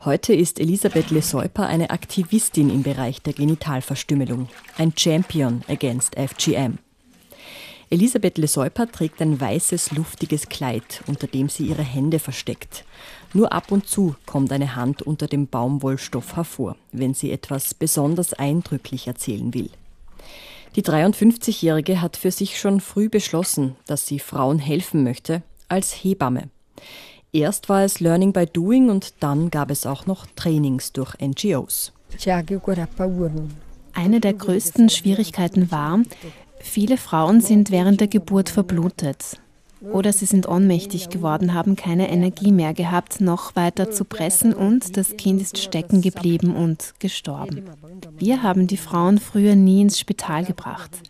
Heute 0.06 0.32
ist 0.32 0.58
Elisabeth 0.58 1.10
Leseuper 1.10 1.66
eine 1.66 1.90
Aktivistin 1.90 2.70
im 2.70 2.82
Bereich 2.82 3.20
der 3.20 3.34
Genitalverstümmelung, 3.34 4.48
ein 4.78 4.94
Champion 4.96 5.60
against 5.68 6.14
FGM. 6.16 6.78
Elisabeth 7.90 8.38
Leseuper 8.38 8.90
trägt 8.90 9.20
ein 9.20 9.38
weißes, 9.38 9.92
luftiges 9.92 10.48
Kleid, 10.48 11.02
unter 11.06 11.26
dem 11.26 11.50
sie 11.50 11.66
ihre 11.66 11.82
Hände 11.82 12.18
versteckt. 12.18 12.86
Nur 13.34 13.52
ab 13.52 13.70
und 13.70 13.86
zu 13.86 14.16
kommt 14.24 14.50
eine 14.50 14.76
Hand 14.76 15.02
unter 15.02 15.26
dem 15.26 15.46
Baumwollstoff 15.46 16.36
hervor, 16.36 16.74
wenn 16.92 17.12
sie 17.12 17.32
etwas 17.32 17.74
besonders 17.74 18.32
eindrücklich 18.32 19.06
erzählen 19.08 19.52
will. 19.52 19.68
Die 20.76 20.82
53-Jährige 20.82 22.00
hat 22.00 22.16
für 22.16 22.30
sich 22.30 22.58
schon 22.58 22.80
früh 22.80 23.08
beschlossen, 23.08 23.76
dass 23.86 24.06
sie 24.06 24.18
Frauen 24.18 24.58
helfen 24.58 25.02
möchte, 25.02 25.42
als 25.68 25.92
Hebamme. 25.92 26.50
Erst 27.32 27.68
war 27.68 27.82
es 27.82 28.00
Learning 28.00 28.32
by 28.32 28.46
Doing 28.46 28.88
und 28.88 29.14
dann 29.20 29.50
gab 29.50 29.70
es 29.70 29.86
auch 29.86 30.06
noch 30.06 30.26
Trainings 30.34 30.92
durch 30.92 31.14
NGOs. 31.20 31.92
Eine 33.92 34.20
der 34.20 34.32
größten 34.32 34.88
Schwierigkeiten 34.88 35.70
war, 35.70 36.00
viele 36.60 36.96
Frauen 36.96 37.40
sind 37.40 37.70
während 37.70 38.00
der 38.00 38.08
Geburt 38.08 38.48
verblutet. 38.48 39.38
Oder 39.80 40.12
sie 40.12 40.26
sind 40.26 40.48
ohnmächtig 40.48 41.08
geworden, 41.08 41.54
haben 41.54 41.76
keine 41.76 42.10
Energie 42.10 42.52
mehr 42.52 42.74
gehabt, 42.74 43.20
noch 43.20 43.54
weiter 43.56 43.90
zu 43.90 44.04
pressen 44.04 44.52
und 44.52 44.96
das 44.96 45.16
Kind 45.16 45.40
ist 45.40 45.58
stecken 45.58 46.02
geblieben 46.02 46.56
und 46.56 46.94
gestorben. 46.98 47.64
Wir 48.16 48.42
haben 48.42 48.66
die 48.66 48.76
Frauen 48.76 49.18
früher 49.18 49.54
nie 49.54 49.82
ins 49.82 49.98
Spital 49.98 50.44
gebracht. 50.44 51.02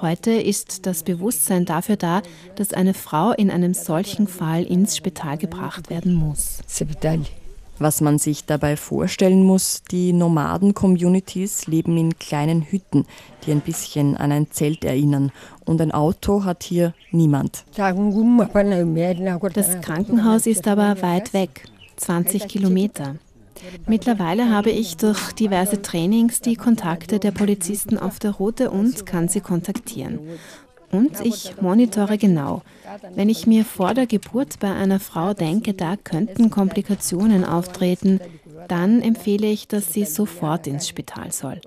Heute 0.00 0.30
ist 0.30 0.86
das 0.86 1.02
Bewusstsein 1.02 1.64
dafür 1.64 1.96
da, 1.96 2.22
dass 2.54 2.72
eine 2.72 2.94
Frau 2.94 3.32
in 3.32 3.50
einem 3.50 3.74
solchen 3.74 4.28
Fall 4.28 4.62
ins 4.62 4.96
Spital 4.96 5.38
gebracht 5.38 5.90
werden 5.90 6.14
muss. 6.14 6.60
Was 7.80 8.00
man 8.00 8.18
sich 8.18 8.44
dabei 8.44 8.76
vorstellen 8.76 9.44
muss, 9.44 9.82
die 9.90 10.12
Nomaden-Communities 10.12 11.66
leben 11.68 11.96
in 11.96 12.18
kleinen 12.18 12.62
Hütten, 12.62 13.06
die 13.46 13.52
ein 13.52 13.60
bisschen 13.60 14.16
an 14.16 14.32
ein 14.32 14.50
Zelt 14.50 14.84
erinnern. 14.84 15.30
Und 15.64 15.80
ein 15.80 15.92
Auto 15.92 16.44
hat 16.44 16.64
hier 16.64 16.92
niemand. 17.12 17.64
Das 19.54 19.80
Krankenhaus 19.80 20.46
ist 20.46 20.66
aber 20.66 21.02
weit 21.02 21.32
weg, 21.32 21.64
20 21.96 22.48
Kilometer. 22.48 23.14
Mittlerweile 23.86 24.50
habe 24.50 24.70
ich 24.70 24.96
durch 24.96 25.32
diverse 25.32 25.82
Trainings 25.82 26.40
die 26.40 26.56
Kontakte 26.56 27.18
der 27.18 27.32
Polizisten 27.32 27.98
auf 27.98 28.18
der 28.18 28.32
Route 28.32 28.70
und 28.70 29.06
kann 29.06 29.28
sie 29.28 29.40
kontaktieren. 29.40 30.20
Und 30.90 31.20
ich 31.22 31.60
monitore 31.60 32.16
genau. 32.18 32.62
Wenn 33.14 33.28
ich 33.28 33.46
mir 33.46 33.64
vor 33.64 33.94
der 33.94 34.06
Geburt 34.06 34.58
bei 34.58 34.72
einer 34.72 35.00
Frau 35.00 35.34
denke, 35.34 35.74
da 35.74 35.96
könnten 35.96 36.50
Komplikationen 36.50 37.44
auftreten, 37.44 38.20
dann 38.68 39.02
empfehle 39.02 39.46
ich, 39.46 39.68
dass 39.68 39.92
sie 39.92 40.04
sofort 40.04 40.66
ins 40.66 40.88
Spital 40.88 41.32
soll. 41.32 41.60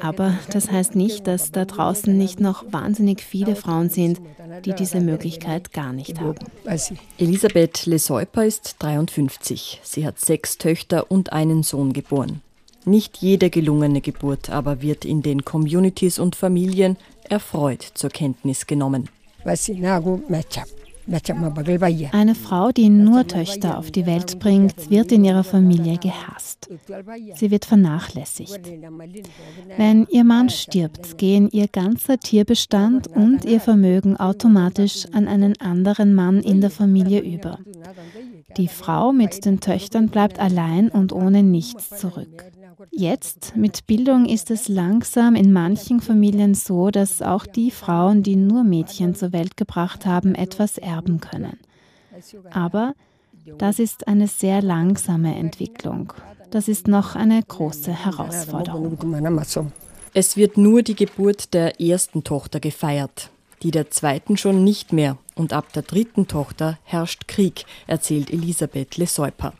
Aber 0.00 0.34
das 0.52 0.70
heißt 0.70 0.94
nicht, 0.94 1.26
dass 1.26 1.52
da 1.52 1.64
draußen 1.64 2.16
nicht 2.16 2.40
noch 2.40 2.64
wahnsinnig 2.72 3.22
viele 3.22 3.56
Frauen 3.56 3.88
sind, 3.88 4.20
die 4.64 4.74
diese 4.74 5.00
Möglichkeit 5.00 5.72
gar 5.72 5.92
nicht 5.92 6.20
haben. 6.20 6.38
Elisabeth 7.18 7.86
Leseuper 7.86 8.44
ist 8.44 8.76
53. 8.80 9.80
Sie 9.82 10.06
hat 10.06 10.18
sechs 10.20 10.58
Töchter 10.58 11.10
und 11.10 11.32
einen 11.32 11.62
Sohn 11.62 11.92
geboren. 11.92 12.42
Nicht 12.84 13.18
jede 13.18 13.50
gelungene 13.50 14.00
Geburt 14.00 14.48
aber 14.48 14.80
wird 14.80 15.04
in 15.04 15.22
den 15.22 15.44
Communities 15.44 16.18
und 16.18 16.34
Familien 16.34 16.96
erfreut 17.30 17.82
zur 17.94 18.10
Kenntnis 18.10 18.66
genommen. 18.66 19.08
Eine 22.12 22.34
Frau, 22.34 22.70
die 22.70 22.88
nur 22.88 23.26
Töchter 23.26 23.78
auf 23.78 23.90
die 23.90 24.06
Welt 24.06 24.38
bringt, 24.38 24.90
wird 24.90 25.10
in 25.10 25.24
ihrer 25.24 25.44
Familie 25.44 25.98
gehasst. 25.98 26.70
Sie 27.34 27.50
wird 27.50 27.64
vernachlässigt. 27.64 28.60
Wenn 29.76 30.06
ihr 30.10 30.24
Mann 30.24 30.50
stirbt, 30.50 31.18
gehen 31.18 31.48
ihr 31.50 31.66
ganzer 31.68 32.18
Tierbestand 32.18 33.08
und 33.08 33.44
ihr 33.44 33.60
Vermögen 33.60 34.18
automatisch 34.18 35.06
an 35.12 35.26
einen 35.26 35.60
anderen 35.60 36.14
Mann 36.14 36.40
in 36.40 36.60
der 36.60 36.70
Familie 36.70 37.20
über. 37.20 37.58
Die 38.56 38.68
Frau 38.68 39.12
mit 39.12 39.44
den 39.44 39.60
Töchtern 39.60 40.08
bleibt 40.08 40.38
allein 40.38 40.90
und 40.90 41.12
ohne 41.12 41.42
nichts 41.42 41.90
zurück. 41.90 42.44
Jetzt 42.90 43.56
mit 43.56 43.86
Bildung 43.86 44.26
ist 44.26 44.50
es 44.50 44.68
langsam 44.68 45.34
in 45.34 45.52
manchen 45.52 46.00
Familien 46.00 46.54
so, 46.54 46.90
dass 46.90 47.20
auch 47.22 47.46
die 47.46 47.70
Frauen, 47.70 48.22
die 48.22 48.36
nur 48.36 48.64
Mädchen 48.64 49.14
zur 49.14 49.32
Welt 49.32 49.56
gebracht 49.56 50.06
haben, 50.06 50.34
etwas 50.34 50.78
erben 50.78 51.20
können. 51.20 51.58
Aber 52.50 52.94
das 53.58 53.78
ist 53.78 54.08
eine 54.08 54.28
sehr 54.28 54.62
langsame 54.62 55.34
Entwicklung. 55.36 56.12
Das 56.50 56.68
ist 56.68 56.88
noch 56.88 57.16
eine 57.16 57.42
große 57.42 57.92
Herausforderung. 57.92 58.98
Es 60.12 60.36
wird 60.36 60.56
nur 60.56 60.82
die 60.82 60.96
Geburt 60.96 61.54
der 61.54 61.80
ersten 61.80 62.24
Tochter 62.24 62.60
gefeiert, 62.60 63.30
die 63.62 63.70
der 63.70 63.90
zweiten 63.90 64.36
schon 64.36 64.64
nicht 64.64 64.92
mehr. 64.92 65.16
Und 65.34 65.52
ab 65.52 65.72
der 65.72 65.82
dritten 65.82 66.26
Tochter 66.26 66.78
herrscht 66.84 67.28
Krieg, 67.28 67.64
erzählt 67.86 68.30
Elisabeth 68.30 68.96
Leseuper. 68.96 69.52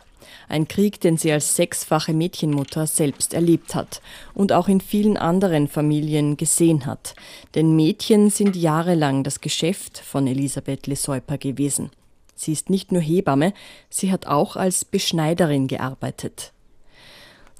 Ein 0.51 0.67
Krieg, 0.67 1.01
den 1.01 1.17
sie 1.17 1.31
als 1.31 1.55
sechsfache 1.55 2.13
Mädchenmutter 2.13 2.89
selbst 2.89 3.35
erlebt 3.35 3.77
hat 3.77 4.03
und 4.35 4.53
auch 4.53 4.67
in 4.67 4.81
vielen 4.81 5.17
anderen 5.17 5.69
Familien 5.69 6.37
gesehen 6.37 6.87
hat. 6.87 7.15
Denn 7.55 7.77
Mädchen 7.77 8.31
sind 8.31 8.57
jahrelang 8.57 9.23
das 9.23 9.41
Geschäft 9.41 9.99
von 9.99 10.27
Elisabeth 10.27 10.89
Leseuper 10.89 11.39
gewesen. 11.39 11.91
Sie 12.35 12.53
ist 12.53 12.69
nicht 12.69 12.91
nur 12.91 13.01
Hebamme, 13.01 13.53
sie 13.91 14.11
hat 14.11 14.27
auch 14.27 14.57
als 14.57 14.85
Beschneiderin 14.85 15.69
gearbeitet. 15.69 16.53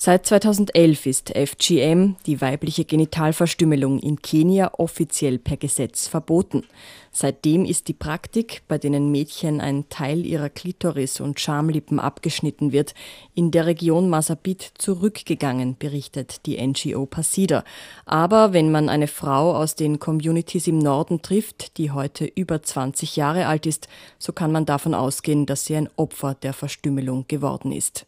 Seit 0.03 0.27
2011 0.27 1.07
ist 1.07 1.37
FGM, 1.37 2.17
die 2.25 2.41
weibliche 2.41 2.87
Genitalverstümmelung 2.87 4.01
in 4.01 4.21
Kenia, 4.21 4.73
offiziell 4.79 5.39
per 5.39 5.59
Gesetz 5.59 6.09
verboten. 6.09 6.65
Seitdem 7.13 7.65
ist 7.65 7.89
die 7.89 7.93
Praktik, 7.93 8.63
bei 8.69 8.79
denen 8.79 9.11
Mädchen 9.11 9.61
ein 9.61 9.89
Teil 9.89 10.25
ihrer 10.25 10.49
Klitoris 10.49 11.21
und 11.21 11.41
Schamlippen 11.41 11.99
abgeschnitten 11.99 12.71
wird, 12.71 12.95
in 13.35 13.51
der 13.51 13.67
Region 13.67 14.09
Masabit 14.09 14.73
zurückgegangen, 14.79 15.77
berichtet 15.77 16.47
die 16.47 16.65
NGO 16.65 17.07
Pasida. 17.07 17.65
Aber 18.07 18.53
wenn 18.53 18.71
man 18.71 18.89
eine 18.89 19.09
Frau 19.09 19.57
aus 19.57 19.75
den 19.75 19.99
Communities 19.99 20.69
im 20.69 20.79
Norden 20.79 21.21
trifft, 21.21 21.79
die 21.79 21.91
heute 21.91 22.27
über 22.27 22.63
20 22.63 23.17
Jahre 23.17 23.47
alt 23.47 23.67
ist, 23.67 23.89
so 24.19 24.33
kann 24.33 24.53
man 24.53 24.65
davon 24.65 24.95
ausgehen, 24.95 25.47
dass 25.47 25.65
sie 25.65 25.77
ein 25.77 25.89
Opfer 25.97 26.35
der 26.35 26.53
Verstümmelung 26.53 27.27
geworden 27.27 27.73
ist. 27.73 28.07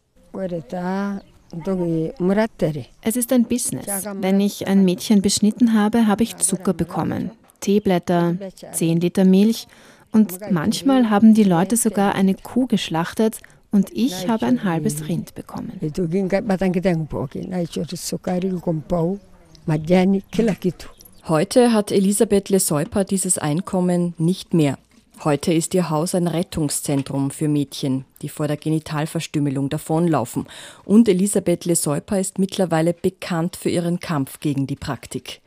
Es 3.01 3.15
ist 3.15 3.31
ein 3.33 3.43
Business. 3.43 3.85
Wenn 4.15 4.39
ich 4.39 4.67
ein 4.67 4.85
Mädchen 4.85 5.21
beschnitten 5.21 5.73
habe, 5.73 6.07
habe 6.07 6.23
ich 6.23 6.37
Zucker 6.37 6.73
bekommen, 6.73 7.31
Teeblätter, 7.63 8.35
10 8.73 8.99
Liter 8.99 9.25
Milch 9.25 9.67
und 10.11 10.39
manchmal 10.51 11.09
haben 11.09 11.33
die 11.33 11.43
Leute 11.43 11.77
sogar 11.77 12.13
eine 12.13 12.35
Kuh 12.35 12.67
geschlachtet 12.67 13.39
und 13.71 13.89
ich 13.91 14.27
habe 14.27 14.45
ein 14.45 14.63
halbes 14.63 15.07
Rind 15.07 15.33
bekommen. 15.33 15.71
Heute 21.27 21.71
hat 21.71 21.91
Elisabeth 21.91 22.49
Leseuper 22.49 23.05
dieses 23.05 23.37
Einkommen 23.37 24.13
nicht 24.17 24.53
mehr. 24.53 24.77
Heute 25.23 25.53
ist 25.53 25.73
ihr 25.73 25.89
Haus 25.89 26.15
ein 26.15 26.27
Rettungszentrum 26.27 27.31
für 27.31 27.47
Mädchen, 27.47 28.03
die 28.21 28.27
vor 28.27 28.47
der 28.47 28.57
Genitalverstümmelung 28.57 29.69
davonlaufen. 29.69 30.47
Und 30.83 31.07
Elisabeth 31.07 31.63
Leseuper 31.63 32.19
ist 32.19 32.39
mittlerweile 32.39 32.93
bekannt 32.93 33.55
für 33.55 33.69
ihren 33.69 34.01
Kampf 34.01 34.41
gegen 34.41 34.67
die 34.67 34.75
Praktik. 34.75 35.39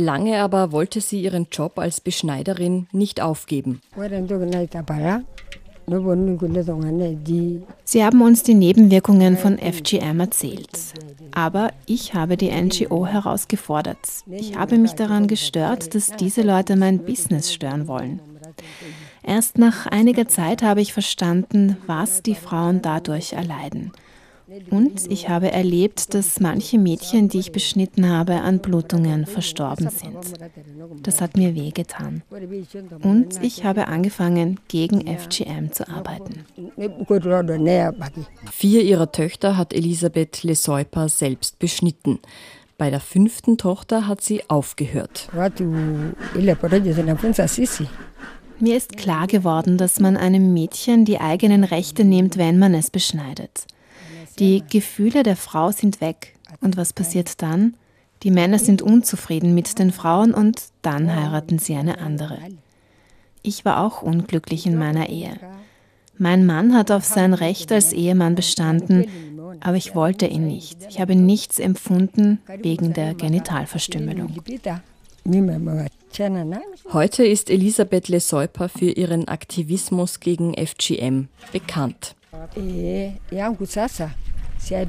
Lange 0.00 0.40
aber 0.40 0.72
wollte 0.72 1.02
sie 1.02 1.20
ihren 1.20 1.48
Job 1.52 1.78
als 1.78 2.00
Beschneiderin 2.00 2.86
nicht 2.90 3.20
aufgeben. 3.20 3.82
Sie 7.84 8.04
haben 8.04 8.22
uns 8.22 8.42
die 8.42 8.54
Nebenwirkungen 8.54 9.36
von 9.36 9.58
FGM 9.58 10.20
erzählt. 10.20 10.70
Aber 11.32 11.72
ich 11.84 12.14
habe 12.14 12.36
die 12.38 12.50
NGO 12.50 13.06
herausgefordert. 13.06 13.98
Ich 14.30 14.56
habe 14.56 14.78
mich 14.78 14.92
daran 14.92 15.26
gestört, 15.26 15.94
dass 15.94 16.12
diese 16.16 16.42
Leute 16.42 16.76
mein 16.76 17.00
Business 17.00 17.52
stören 17.52 17.86
wollen. 17.86 18.20
Erst 19.22 19.58
nach 19.58 19.86
einiger 19.86 20.28
Zeit 20.28 20.62
habe 20.62 20.80
ich 20.80 20.94
verstanden, 20.94 21.76
was 21.86 22.22
die 22.22 22.34
Frauen 22.34 22.80
dadurch 22.80 23.34
erleiden. 23.34 23.92
Und 24.70 25.10
ich 25.10 25.28
habe 25.28 25.52
erlebt, 25.52 26.14
dass 26.14 26.40
manche 26.40 26.78
Mädchen, 26.78 27.28
die 27.28 27.38
ich 27.38 27.52
beschnitten 27.52 28.08
habe, 28.08 28.40
an 28.40 28.58
Blutungen 28.58 29.26
verstorben 29.26 29.88
sind. 29.90 30.16
Das 31.02 31.20
hat 31.20 31.36
mir 31.36 31.54
wehgetan. 31.54 32.22
Und 33.02 33.42
ich 33.42 33.64
habe 33.64 33.86
angefangen, 33.86 34.58
gegen 34.68 35.06
FGM 35.06 35.72
zu 35.72 35.88
arbeiten. 35.88 36.44
Vier 38.50 38.82
ihrer 38.82 39.12
Töchter 39.12 39.56
hat 39.56 39.72
Elisabeth 39.72 40.42
Leseuper 40.42 41.08
selbst 41.08 41.58
beschnitten. 41.58 42.18
Bei 42.76 42.90
der 42.90 43.00
fünften 43.00 43.58
Tochter 43.58 44.08
hat 44.08 44.22
sie 44.22 44.48
aufgehört. 44.48 45.28
Mir 48.58 48.76
ist 48.76 48.96
klar 48.96 49.26
geworden, 49.26 49.78
dass 49.78 50.00
man 50.00 50.16
einem 50.16 50.52
Mädchen 50.52 51.04
die 51.04 51.20
eigenen 51.20 51.64
Rechte 51.64 52.04
nimmt, 52.04 52.36
wenn 52.36 52.58
man 52.58 52.74
es 52.74 52.90
beschneidet. 52.90 53.66
Die 54.40 54.64
Gefühle 54.70 55.22
der 55.22 55.36
Frau 55.36 55.70
sind 55.70 56.00
weg. 56.00 56.34
Und 56.62 56.78
was 56.78 56.94
passiert 56.94 57.42
dann? 57.42 57.74
Die 58.22 58.30
Männer 58.30 58.58
sind 58.58 58.80
unzufrieden 58.80 59.54
mit 59.54 59.78
den 59.78 59.92
Frauen 59.92 60.32
und 60.32 60.62
dann 60.80 61.14
heiraten 61.14 61.58
sie 61.58 61.76
eine 61.76 61.98
andere. 61.98 62.38
Ich 63.42 63.66
war 63.66 63.84
auch 63.84 64.00
unglücklich 64.00 64.64
in 64.64 64.78
meiner 64.78 65.10
Ehe. 65.10 65.38
Mein 66.16 66.46
Mann 66.46 66.74
hat 66.74 66.90
auf 66.90 67.04
sein 67.04 67.34
Recht 67.34 67.70
als 67.70 67.92
Ehemann 67.92 68.34
bestanden, 68.34 69.06
aber 69.60 69.76
ich 69.76 69.94
wollte 69.94 70.26
ihn 70.26 70.46
nicht. 70.46 70.78
Ich 70.88 71.00
habe 71.00 71.16
nichts 71.16 71.58
empfunden 71.58 72.40
wegen 72.62 72.94
der 72.94 73.14
Genitalverstümmelung. 73.14 74.42
Heute 76.92 77.26
ist 77.26 77.50
Elisabeth 77.50 78.08
Leseuper 78.08 78.70
für 78.70 78.90
ihren 78.90 79.28
Aktivismus 79.28 80.20
gegen 80.20 80.54
FGM 80.54 81.28
bekannt. 81.52 82.16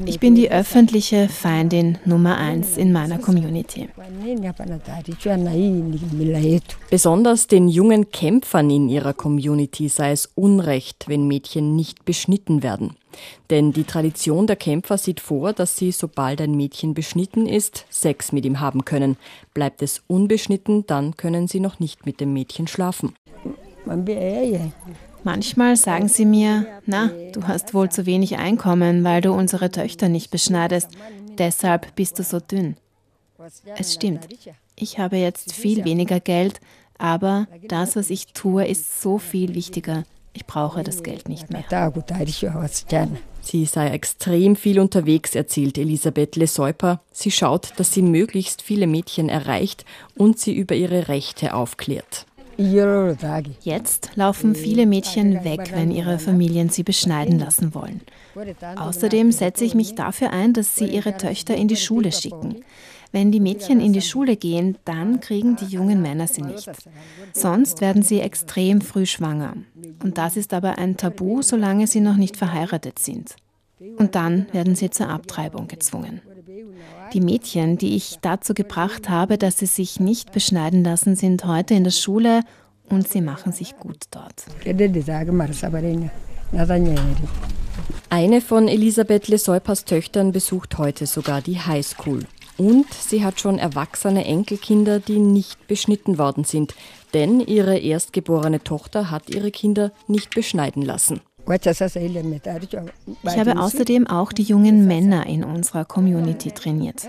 Ich 0.05 0.19
bin 0.19 0.35
die 0.35 0.51
öffentliche 0.51 1.27
Feindin 1.27 1.97
Nummer 2.05 2.37
eins 2.37 2.77
in 2.77 2.91
meiner 2.91 3.17
Community. 3.17 3.89
Besonders 6.89 7.47
den 7.47 7.67
jungen 7.67 8.11
Kämpfern 8.11 8.69
in 8.69 8.89
ihrer 8.89 9.13
Community 9.13 9.89
sei 9.89 10.11
es 10.11 10.29
Unrecht, 10.35 11.05
wenn 11.07 11.27
Mädchen 11.27 11.75
nicht 11.75 12.05
beschnitten 12.05 12.61
werden. 12.61 12.95
Denn 13.49 13.71
die 13.73 13.83
Tradition 13.83 14.47
der 14.47 14.55
Kämpfer 14.55 14.97
sieht 14.97 15.19
vor, 15.19 15.53
dass 15.53 15.75
sie, 15.75 15.91
sobald 15.91 16.41
ein 16.41 16.55
Mädchen 16.55 16.93
beschnitten 16.93 17.47
ist, 17.47 17.85
Sex 17.89 18.31
mit 18.31 18.45
ihm 18.45 18.59
haben 18.59 18.85
können. 18.85 19.17
Bleibt 19.53 19.81
es 19.81 20.03
unbeschnitten, 20.07 20.85
dann 20.85 21.17
können 21.17 21.47
sie 21.47 21.59
noch 21.59 21.79
nicht 21.79 22.05
mit 22.05 22.19
dem 22.19 22.33
Mädchen 22.33 22.67
schlafen. 22.67 23.15
Manchmal 25.23 25.75
sagen 25.75 26.07
sie 26.07 26.25
mir, 26.25 26.65
na, 26.85 27.11
du 27.33 27.47
hast 27.47 27.73
wohl 27.73 27.89
zu 27.89 28.05
wenig 28.05 28.37
Einkommen, 28.37 29.03
weil 29.03 29.21
du 29.21 29.33
unsere 29.33 29.69
Töchter 29.69 30.09
nicht 30.09 30.31
beschneidest, 30.31 30.89
deshalb 31.37 31.95
bist 31.95 32.17
du 32.19 32.23
so 32.23 32.39
dünn. 32.39 32.75
Es 33.75 33.93
stimmt, 33.93 34.27
ich 34.75 34.99
habe 34.99 35.17
jetzt 35.17 35.53
viel 35.53 35.83
weniger 35.85 36.19
Geld, 36.19 36.59
aber 36.97 37.47
das, 37.67 37.95
was 37.95 38.09
ich 38.09 38.27
tue, 38.27 38.65
ist 38.65 39.01
so 39.01 39.17
viel 39.17 39.55
wichtiger. 39.55 40.03
Ich 40.33 40.45
brauche 40.45 40.83
das 40.83 41.03
Geld 41.03 41.27
nicht 41.27 41.49
mehr. 41.49 41.63
Sie 43.41 43.65
sei 43.65 43.89
extrem 43.89 44.55
viel 44.55 44.79
unterwegs, 44.79 45.35
erzählt 45.35 45.77
Elisabeth 45.77 46.35
Leseuper. 46.35 47.01
Sie 47.11 47.31
schaut, 47.31 47.73
dass 47.77 47.91
sie 47.91 48.01
möglichst 48.01 48.61
viele 48.61 48.87
Mädchen 48.87 49.29
erreicht 49.29 49.83
und 50.15 50.39
sie 50.39 50.53
über 50.53 50.75
ihre 50.75 51.07
Rechte 51.09 51.53
aufklärt. 51.53 52.27
Jetzt 53.61 54.11
laufen 54.15 54.55
viele 54.55 54.85
Mädchen 54.85 55.43
weg, 55.43 55.71
wenn 55.73 55.91
ihre 55.91 56.19
Familien 56.19 56.69
sie 56.69 56.83
beschneiden 56.83 57.39
lassen 57.39 57.73
wollen. 57.73 58.01
Außerdem 58.77 59.31
setze 59.31 59.65
ich 59.65 59.75
mich 59.75 59.95
dafür 59.95 60.31
ein, 60.31 60.53
dass 60.53 60.75
sie 60.75 60.85
ihre 60.85 61.17
Töchter 61.17 61.55
in 61.55 61.67
die 61.67 61.75
Schule 61.75 62.11
schicken. 62.11 62.63
Wenn 63.11 63.31
die 63.31 63.41
Mädchen 63.41 63.81
in 63.81 63.91
die 63.91 64.01
Schule 64.01 64.37
gehen, 64.37 64.77
dann 64.85 65.19
kriegen 65.19 65.57
die 65.57 65.65
jungen 65.65 66.01
Männer 66.01 66.27
sie 66.27 66.43
nicht. 66.43 66.69
Sonst 67.33 67.81
werden 67.81 68.03
sie 68.03 68.21
extrem 68.21 68.79
früh 68.79 69.05
schwanger. 69.05 69.55
Und 70.01 70.17
das 70.17 70.37
ist 70.37 70.53
aber 70.53 70.77
ein 70.77 70.95
Tabu, 70.95 71.41
solange 71.41 71.87
sie 71.87 71.99
noch 71.99 72.15
nicht 72.15 72.37
verheiratet 72.37 72.99
sind. 72.99 73.35
Und 73.97 74.15
dann 74.15 74.47
werden 74.53 74.75
sie 74.75 74.89
zur 74.89 75.09
Abtreibung 75.09 75.67
gezwungen. 75.67 76.21
Die 77.13 77.21
Mädchen, 77.21 77.77
die 77.77 77.95
ich 77.95 78.19
dazu 78.21 78.53
gebracht 78.53 79.09
habe, 79.09 79.37
dass 79.37 79.57
sie 79.57 79.65
sich 79.65 79.99
nicht 79.99 80.31
beschneiden 80.31 80.83
lassen, 80.83 81.17
sind 81.17 81.43
heute 81.45 81.73
in 81.73 81.83
der 81.83 81.91
Schule 81.91 82.41
und 82.89 83.07
sie 83.07 83.21
machen 83.21 83.51
sich 83.51 83.77
gut 83.77 84.05
dort. 84.11 84.45
Eine 88.09 88.41
von 88.41 88.67
Elisabeth 88.67 89.27
Leseupas 89.27 89.85
Töchtern 89.85 90.31
besucht 90.31 90.77
heute 90.77 91.05
sogar 91.05 91.41
die 91.41 91.59
Highschool. 91.59 92.25
Und 92.57 92.93
sie 92.93 93.23
hat 93.23 93.39
schon 93.39 93.57
erwachsene 93.57 94.25
Enkelkinder, 94.25 94.99
die 94.99 95.19
nicht 95.19 95.67
beschnitten 95.67 96.17
worden 96.17 96.43
sind, 96.43 96.75
denn 97.13 97.39
ihre 97.39 97.77
erstgeborene 97.77 98.63
Tochter 98.63 99.09
hat 99.09 99.29
ihre 99.29 99.51
Kinder 99.51 99.91
nicht 100.07 100.35
beschneiden 100.35 100.83
lassen. 100.83 101.21
Ich 103.23 103.37
habe 103.37 103.59
außerdem 103.59 104.07
auch 104.07 104.31
die 104.31 104.43
jungen 104.43 104.87
Männer 104.87 105.25
in 105.25 105.43
unserer 105.43 105.85
Community 105.85 106.51
trainiert. 106.51 107.07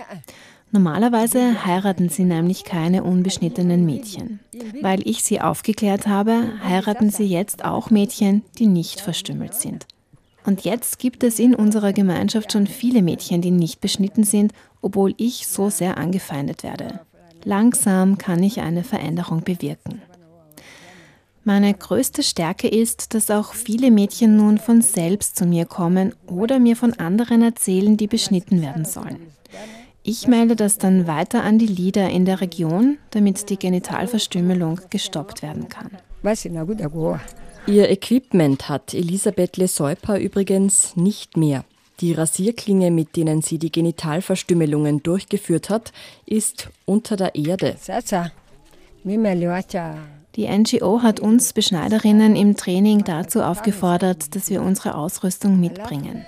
Normalerweise 0.71 1.67
heiraten 1.67 2.09
sie 2.09 2.25
nämlich 2.25 2.65
keine 2.65 3.05
unbeschnittenen 3.05 3.85
Mädchen. 3.85 4.41
Weil 4.81 5.07
ich 5.07 5.23
sie 5.23 5.41
aufgeklärt 5.41 6.07
habe, 6.07 6.45
heiraten 6.65 7.11
sie 7.11 7.25
jetzt 7.25 7.65
auch 7.65 7.91
Mädchen, 7.91 8.43
die 8.59 8.67
nicht 8.67 9.03
verstümmelt 9.03 9.55
sind. 9.55 9.87
Und 10.45 10.63
jetzt 10.63 10.99
gibt 10.99 11.23
es 11.25 11.39
in 11.39 11.55
unserer 11.55 11.93
Gemeinschaft 11.93 12.53
schon 12.53 12.67
viele 12.67 13.03
Mädchen, 13.03 13.43
die 13.43 13.51
nicht 13.51 13.81
beschnitten 13.81 14.25
sind, 14.25 14.53
obwohl 14.81 15.15
ich 15.19 15.47
so 15.47 15.69
sehr 15.69 15.99
angefeindet 15.99 16.63
werde. 16.63 17.01
Langsam 17.45 18.19
kann 18.19 18.43
ich 18.43 18.61
eine 18.61 18.83
Veränderung 18.83 19.43
bewirken. 19.43 20.01
Meine 21.45 21.75
größte 21.75 22.23
Stärke 22.23 22.69
ist, 22.69 23.15
dass 23.15 23.31
auch 23.31 23.55
viele 23.55 23.91
Mädchen 23.91 24.37
nun 24.37 24.59
von 24.59 24.81
selbst 24.81 25.37
zu 25.37 25.45
mir 25.45 25.65
kommen 25.65 26.15
oder 26.29 26.61
mir 26.61 26.77
von 26.77 26.93
anderen 26.95 27.43
erzählen, 27.43 27.97
die 27.97 28.07
beschnitten 28.07 28.63
werden 28.63 28.85
sollen. 28.85 29.33
Ich 30.05 30.29
melde 30.29 30.55
das 30.55 30.79
dann 30.79 31.07
weiter 31.07 31.43
an 31.43 31.59
die 31.59 31.67
Leader 31.67 32.09
in 32.11 32.25
der 32.25 32.41
Region, 32.41 32.99
damit 33.11 33.51
die 33.51 33.59
Genitalverstümmelung 33.59 34.81
gestoppt 34.91 35.43
werden 35.43 35.69
kann. 35.69 35.91
Ihr 37.67 37.91
Equipment 37.91 38.69
hat 38.69 38.95
Elisabeth 38.95 39.57
Leseuper 39.57 40.19
übrigens 40.19 40.97
nicht 40.97 41.37
mehr. 41.37 41.65
Die 42.01 42.13
Rasierklinge, 42.13 42.91
mit 42.91 43.17
denen 43.17 43.43
sie 43.43 43.59
die 43.59 43.71
Genitalverstümmelungen 43.71 45.03
durchgeführt 45.03 45.71
hat, 45.71 45.93
ist 46.27 46.71
unter 46.85 47.17
der 47.17 47.35
Erde. 47.35 47.77
Die 50.37 50.49
NGO 50.49 51.03
hat 51.03 51.21
uns 51.21 51.53
Beschneiderinnen 51.53 52.37
im 52.37 52.57
Training 52.57 53.05
dazu 53.05 53.43
aufgefordert, 53.43 54.35
dass 54.35 54.49
wir 54.49 54.63
unsere 54.63 54.95
Ausrüstung 54.95 55.61
mitbringen. 55.61 56.25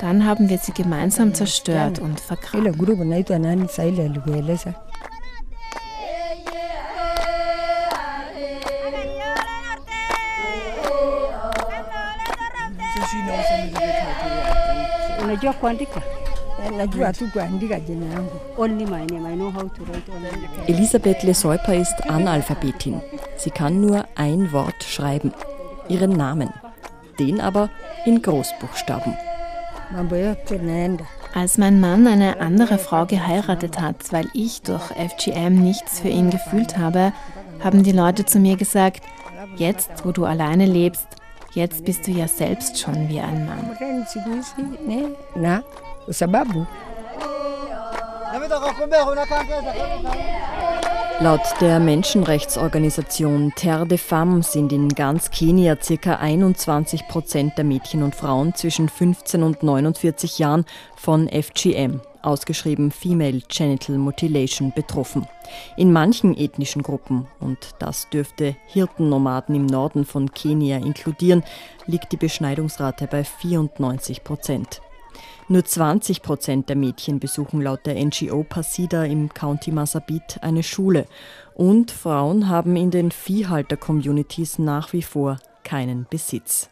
Dann 0.00 0.24
haben 0.24 0.48
wir 0.48 0.58
sie 0.58 0.72
gemeinsam 0.72 1.32
zerstört 1.32 2.00
und 2.00 2.18
vergraben. 2.18 2.74
Elisabeth 20.66 21.22
Leseuper 21.22 21.74
ist 21.74 22.08
Analphabetin. 22.08 23.00
Sie 23.36 23.50
kann 23.50 23.80
nur 23.80 24.04
ein 24.14 24.52
Wort 24.52 24.82
schreiben. 24.82 25.32
Ihren 25.88 26.12
Namen. 26.12 26.50
Den 27.18 27.40
aber 27.40 27.70
in 28.04 28.22
Großbuchstaben. 28.22 29.16
Als 31.34 31.58
mein 31.58 31.80
Mann 31.80 32.06
eine 32.06 32.40
andere 32.40 32.78
Frau 32.78 33.06
geheiratet 33.06 33.80
hat, 33.80 34.12
weil 34.12 34.28
ich 34.32 34.62
durch 34.62 34.84
FGM 34.90 35.54
nichts 35.54 36.00
für 36.00 36.08
ihn 36.08 36.30
gefühlt 36.30 36.78
habe, 36.78 37.12
haben 37.62 37.82
die 37.82 37.92
Leute 37.92 38.24
zu 38.24 38.38
mir 38.38 38.56
gesagt, 38.56 39.02
jetzt, 39.56 39.90
wo 40.04 40.12
du 40.12 40.24
alleine 40.24 40.66
lebst, 40.66 41.06
jetzt 41.52 41.84
bist 41.84 42.06
du 42.06 42.10
ja 42.10 42.26
selbst 42.26 42.78
schon 42.78 43.08
wie 43.08 43.20
ein 43.20 43.46
Mann 43.46 43.76
kwa 46.06 46.14
sababu 46.14 46.66
Laut 51.20 51.40
der 51.60 51.80
Menschenrechtsorganisation 51.80 53.52
Terre 53.56 53.86
des 53.86 54.02
Femmes 54.02 54.52
sind 54.52 54.72
in 54.72 54.88
ganz 54.90 55.30
Kenia 55.30 55.76
ca. 55.76 56.16
21 56.16 57.08
Prozent 57.08 57.56
der 57.56 57.64
Mädchen 57.64 58.02
und 58.02 58.14
Frauen 58.14 58.54
zwischen 58.54 58.88
15 58.88 59.42
und 59.42 59.62
49 59.62 60.38
Jahren 60.38 60.66
von 60.94 61.28
FGM, 61.28 62.02
ausgeschrieben 62.22 62.90
Female 62.90 63.40
Genital 63.48 63.96
Mutilation, 63.96 64.72
betroffen. 64.76 65.26
In 65.76 65.90
manchen 65.90 66.36
ethnischen 66.36 66.82
Gruppen, 66.82 67.26
und 67.40 67.74
das 67.78 68.10
dürfte 68.10 68.54
Hirtennomaden 68.66 69.54
im 69.54 69.66
Norden 69.66 70.04
von 70.04 70.32
Kenia 70.32 70.76
inkludieren, 70.76 71.42
liegt 71.86 72.12
die 72.12 72.18
Beschneidungsrate 72.18 73.06
bei 73.06 73.24
94 73.24 74.22
Prozent. 74.22 74.82
Nur 75.48 75.64
20 75.64 76.22
Prozent 76.22 76.68
der 76.68 76.74
Mädchen 76.74 77.20
besuchen 77.20 77.62
laut 77.62 77.86
der 77.86 78.04
NGO 78.04 78.42
Pasida 78.42 79.04
im 79.04 79.32
County 79.32 79.70
Masabit 79.70 80.42
eine 80.42 80.64
Schule 80.64 81.06
und 81.54 81.92
Frauen 81.92 82.48
haben 82.48 82.74
in 82.74 82.90
den 82.90 83.12
Viehhalter-Communities 83.12 84.58
nach 84.58 84.92
wie 84.92 85.02
vor 85.02 85.38
keinen 85.62 86.08
Besitz. 86.10 86.68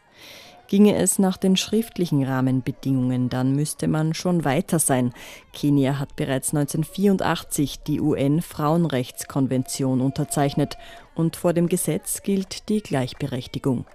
Ginge 0.66 0.96
es 0.96 1.20
nach 1.20 1.36
den 1.36 1.56
schriftlichen 1.56 2.24
Rahmenbedingungen, 2.24 3.28
dann 3.28 3.54
müsste 3.54 3.86
man 3.86 4.12
schon 4.12 4.44
weiter 4.44 4.80
sein. 4.80 5.12
Kenia 5.52 6.00
hat 6.00 6.16
bereits 6.16 6.52
1984 6.52 7.84
die 7.84 8.00
UN-Frauenrechtskonvention 8.00 10.00
unterzeichnet 10.00 10.78
und 11.14 11.36
vor 11.36 11.52
dem 11.52 11.68
Gesetz 11.68 12.24
gilt 12.24 12.68
die 12.68 12.82
Gleichberechtigung. 12.82 13.86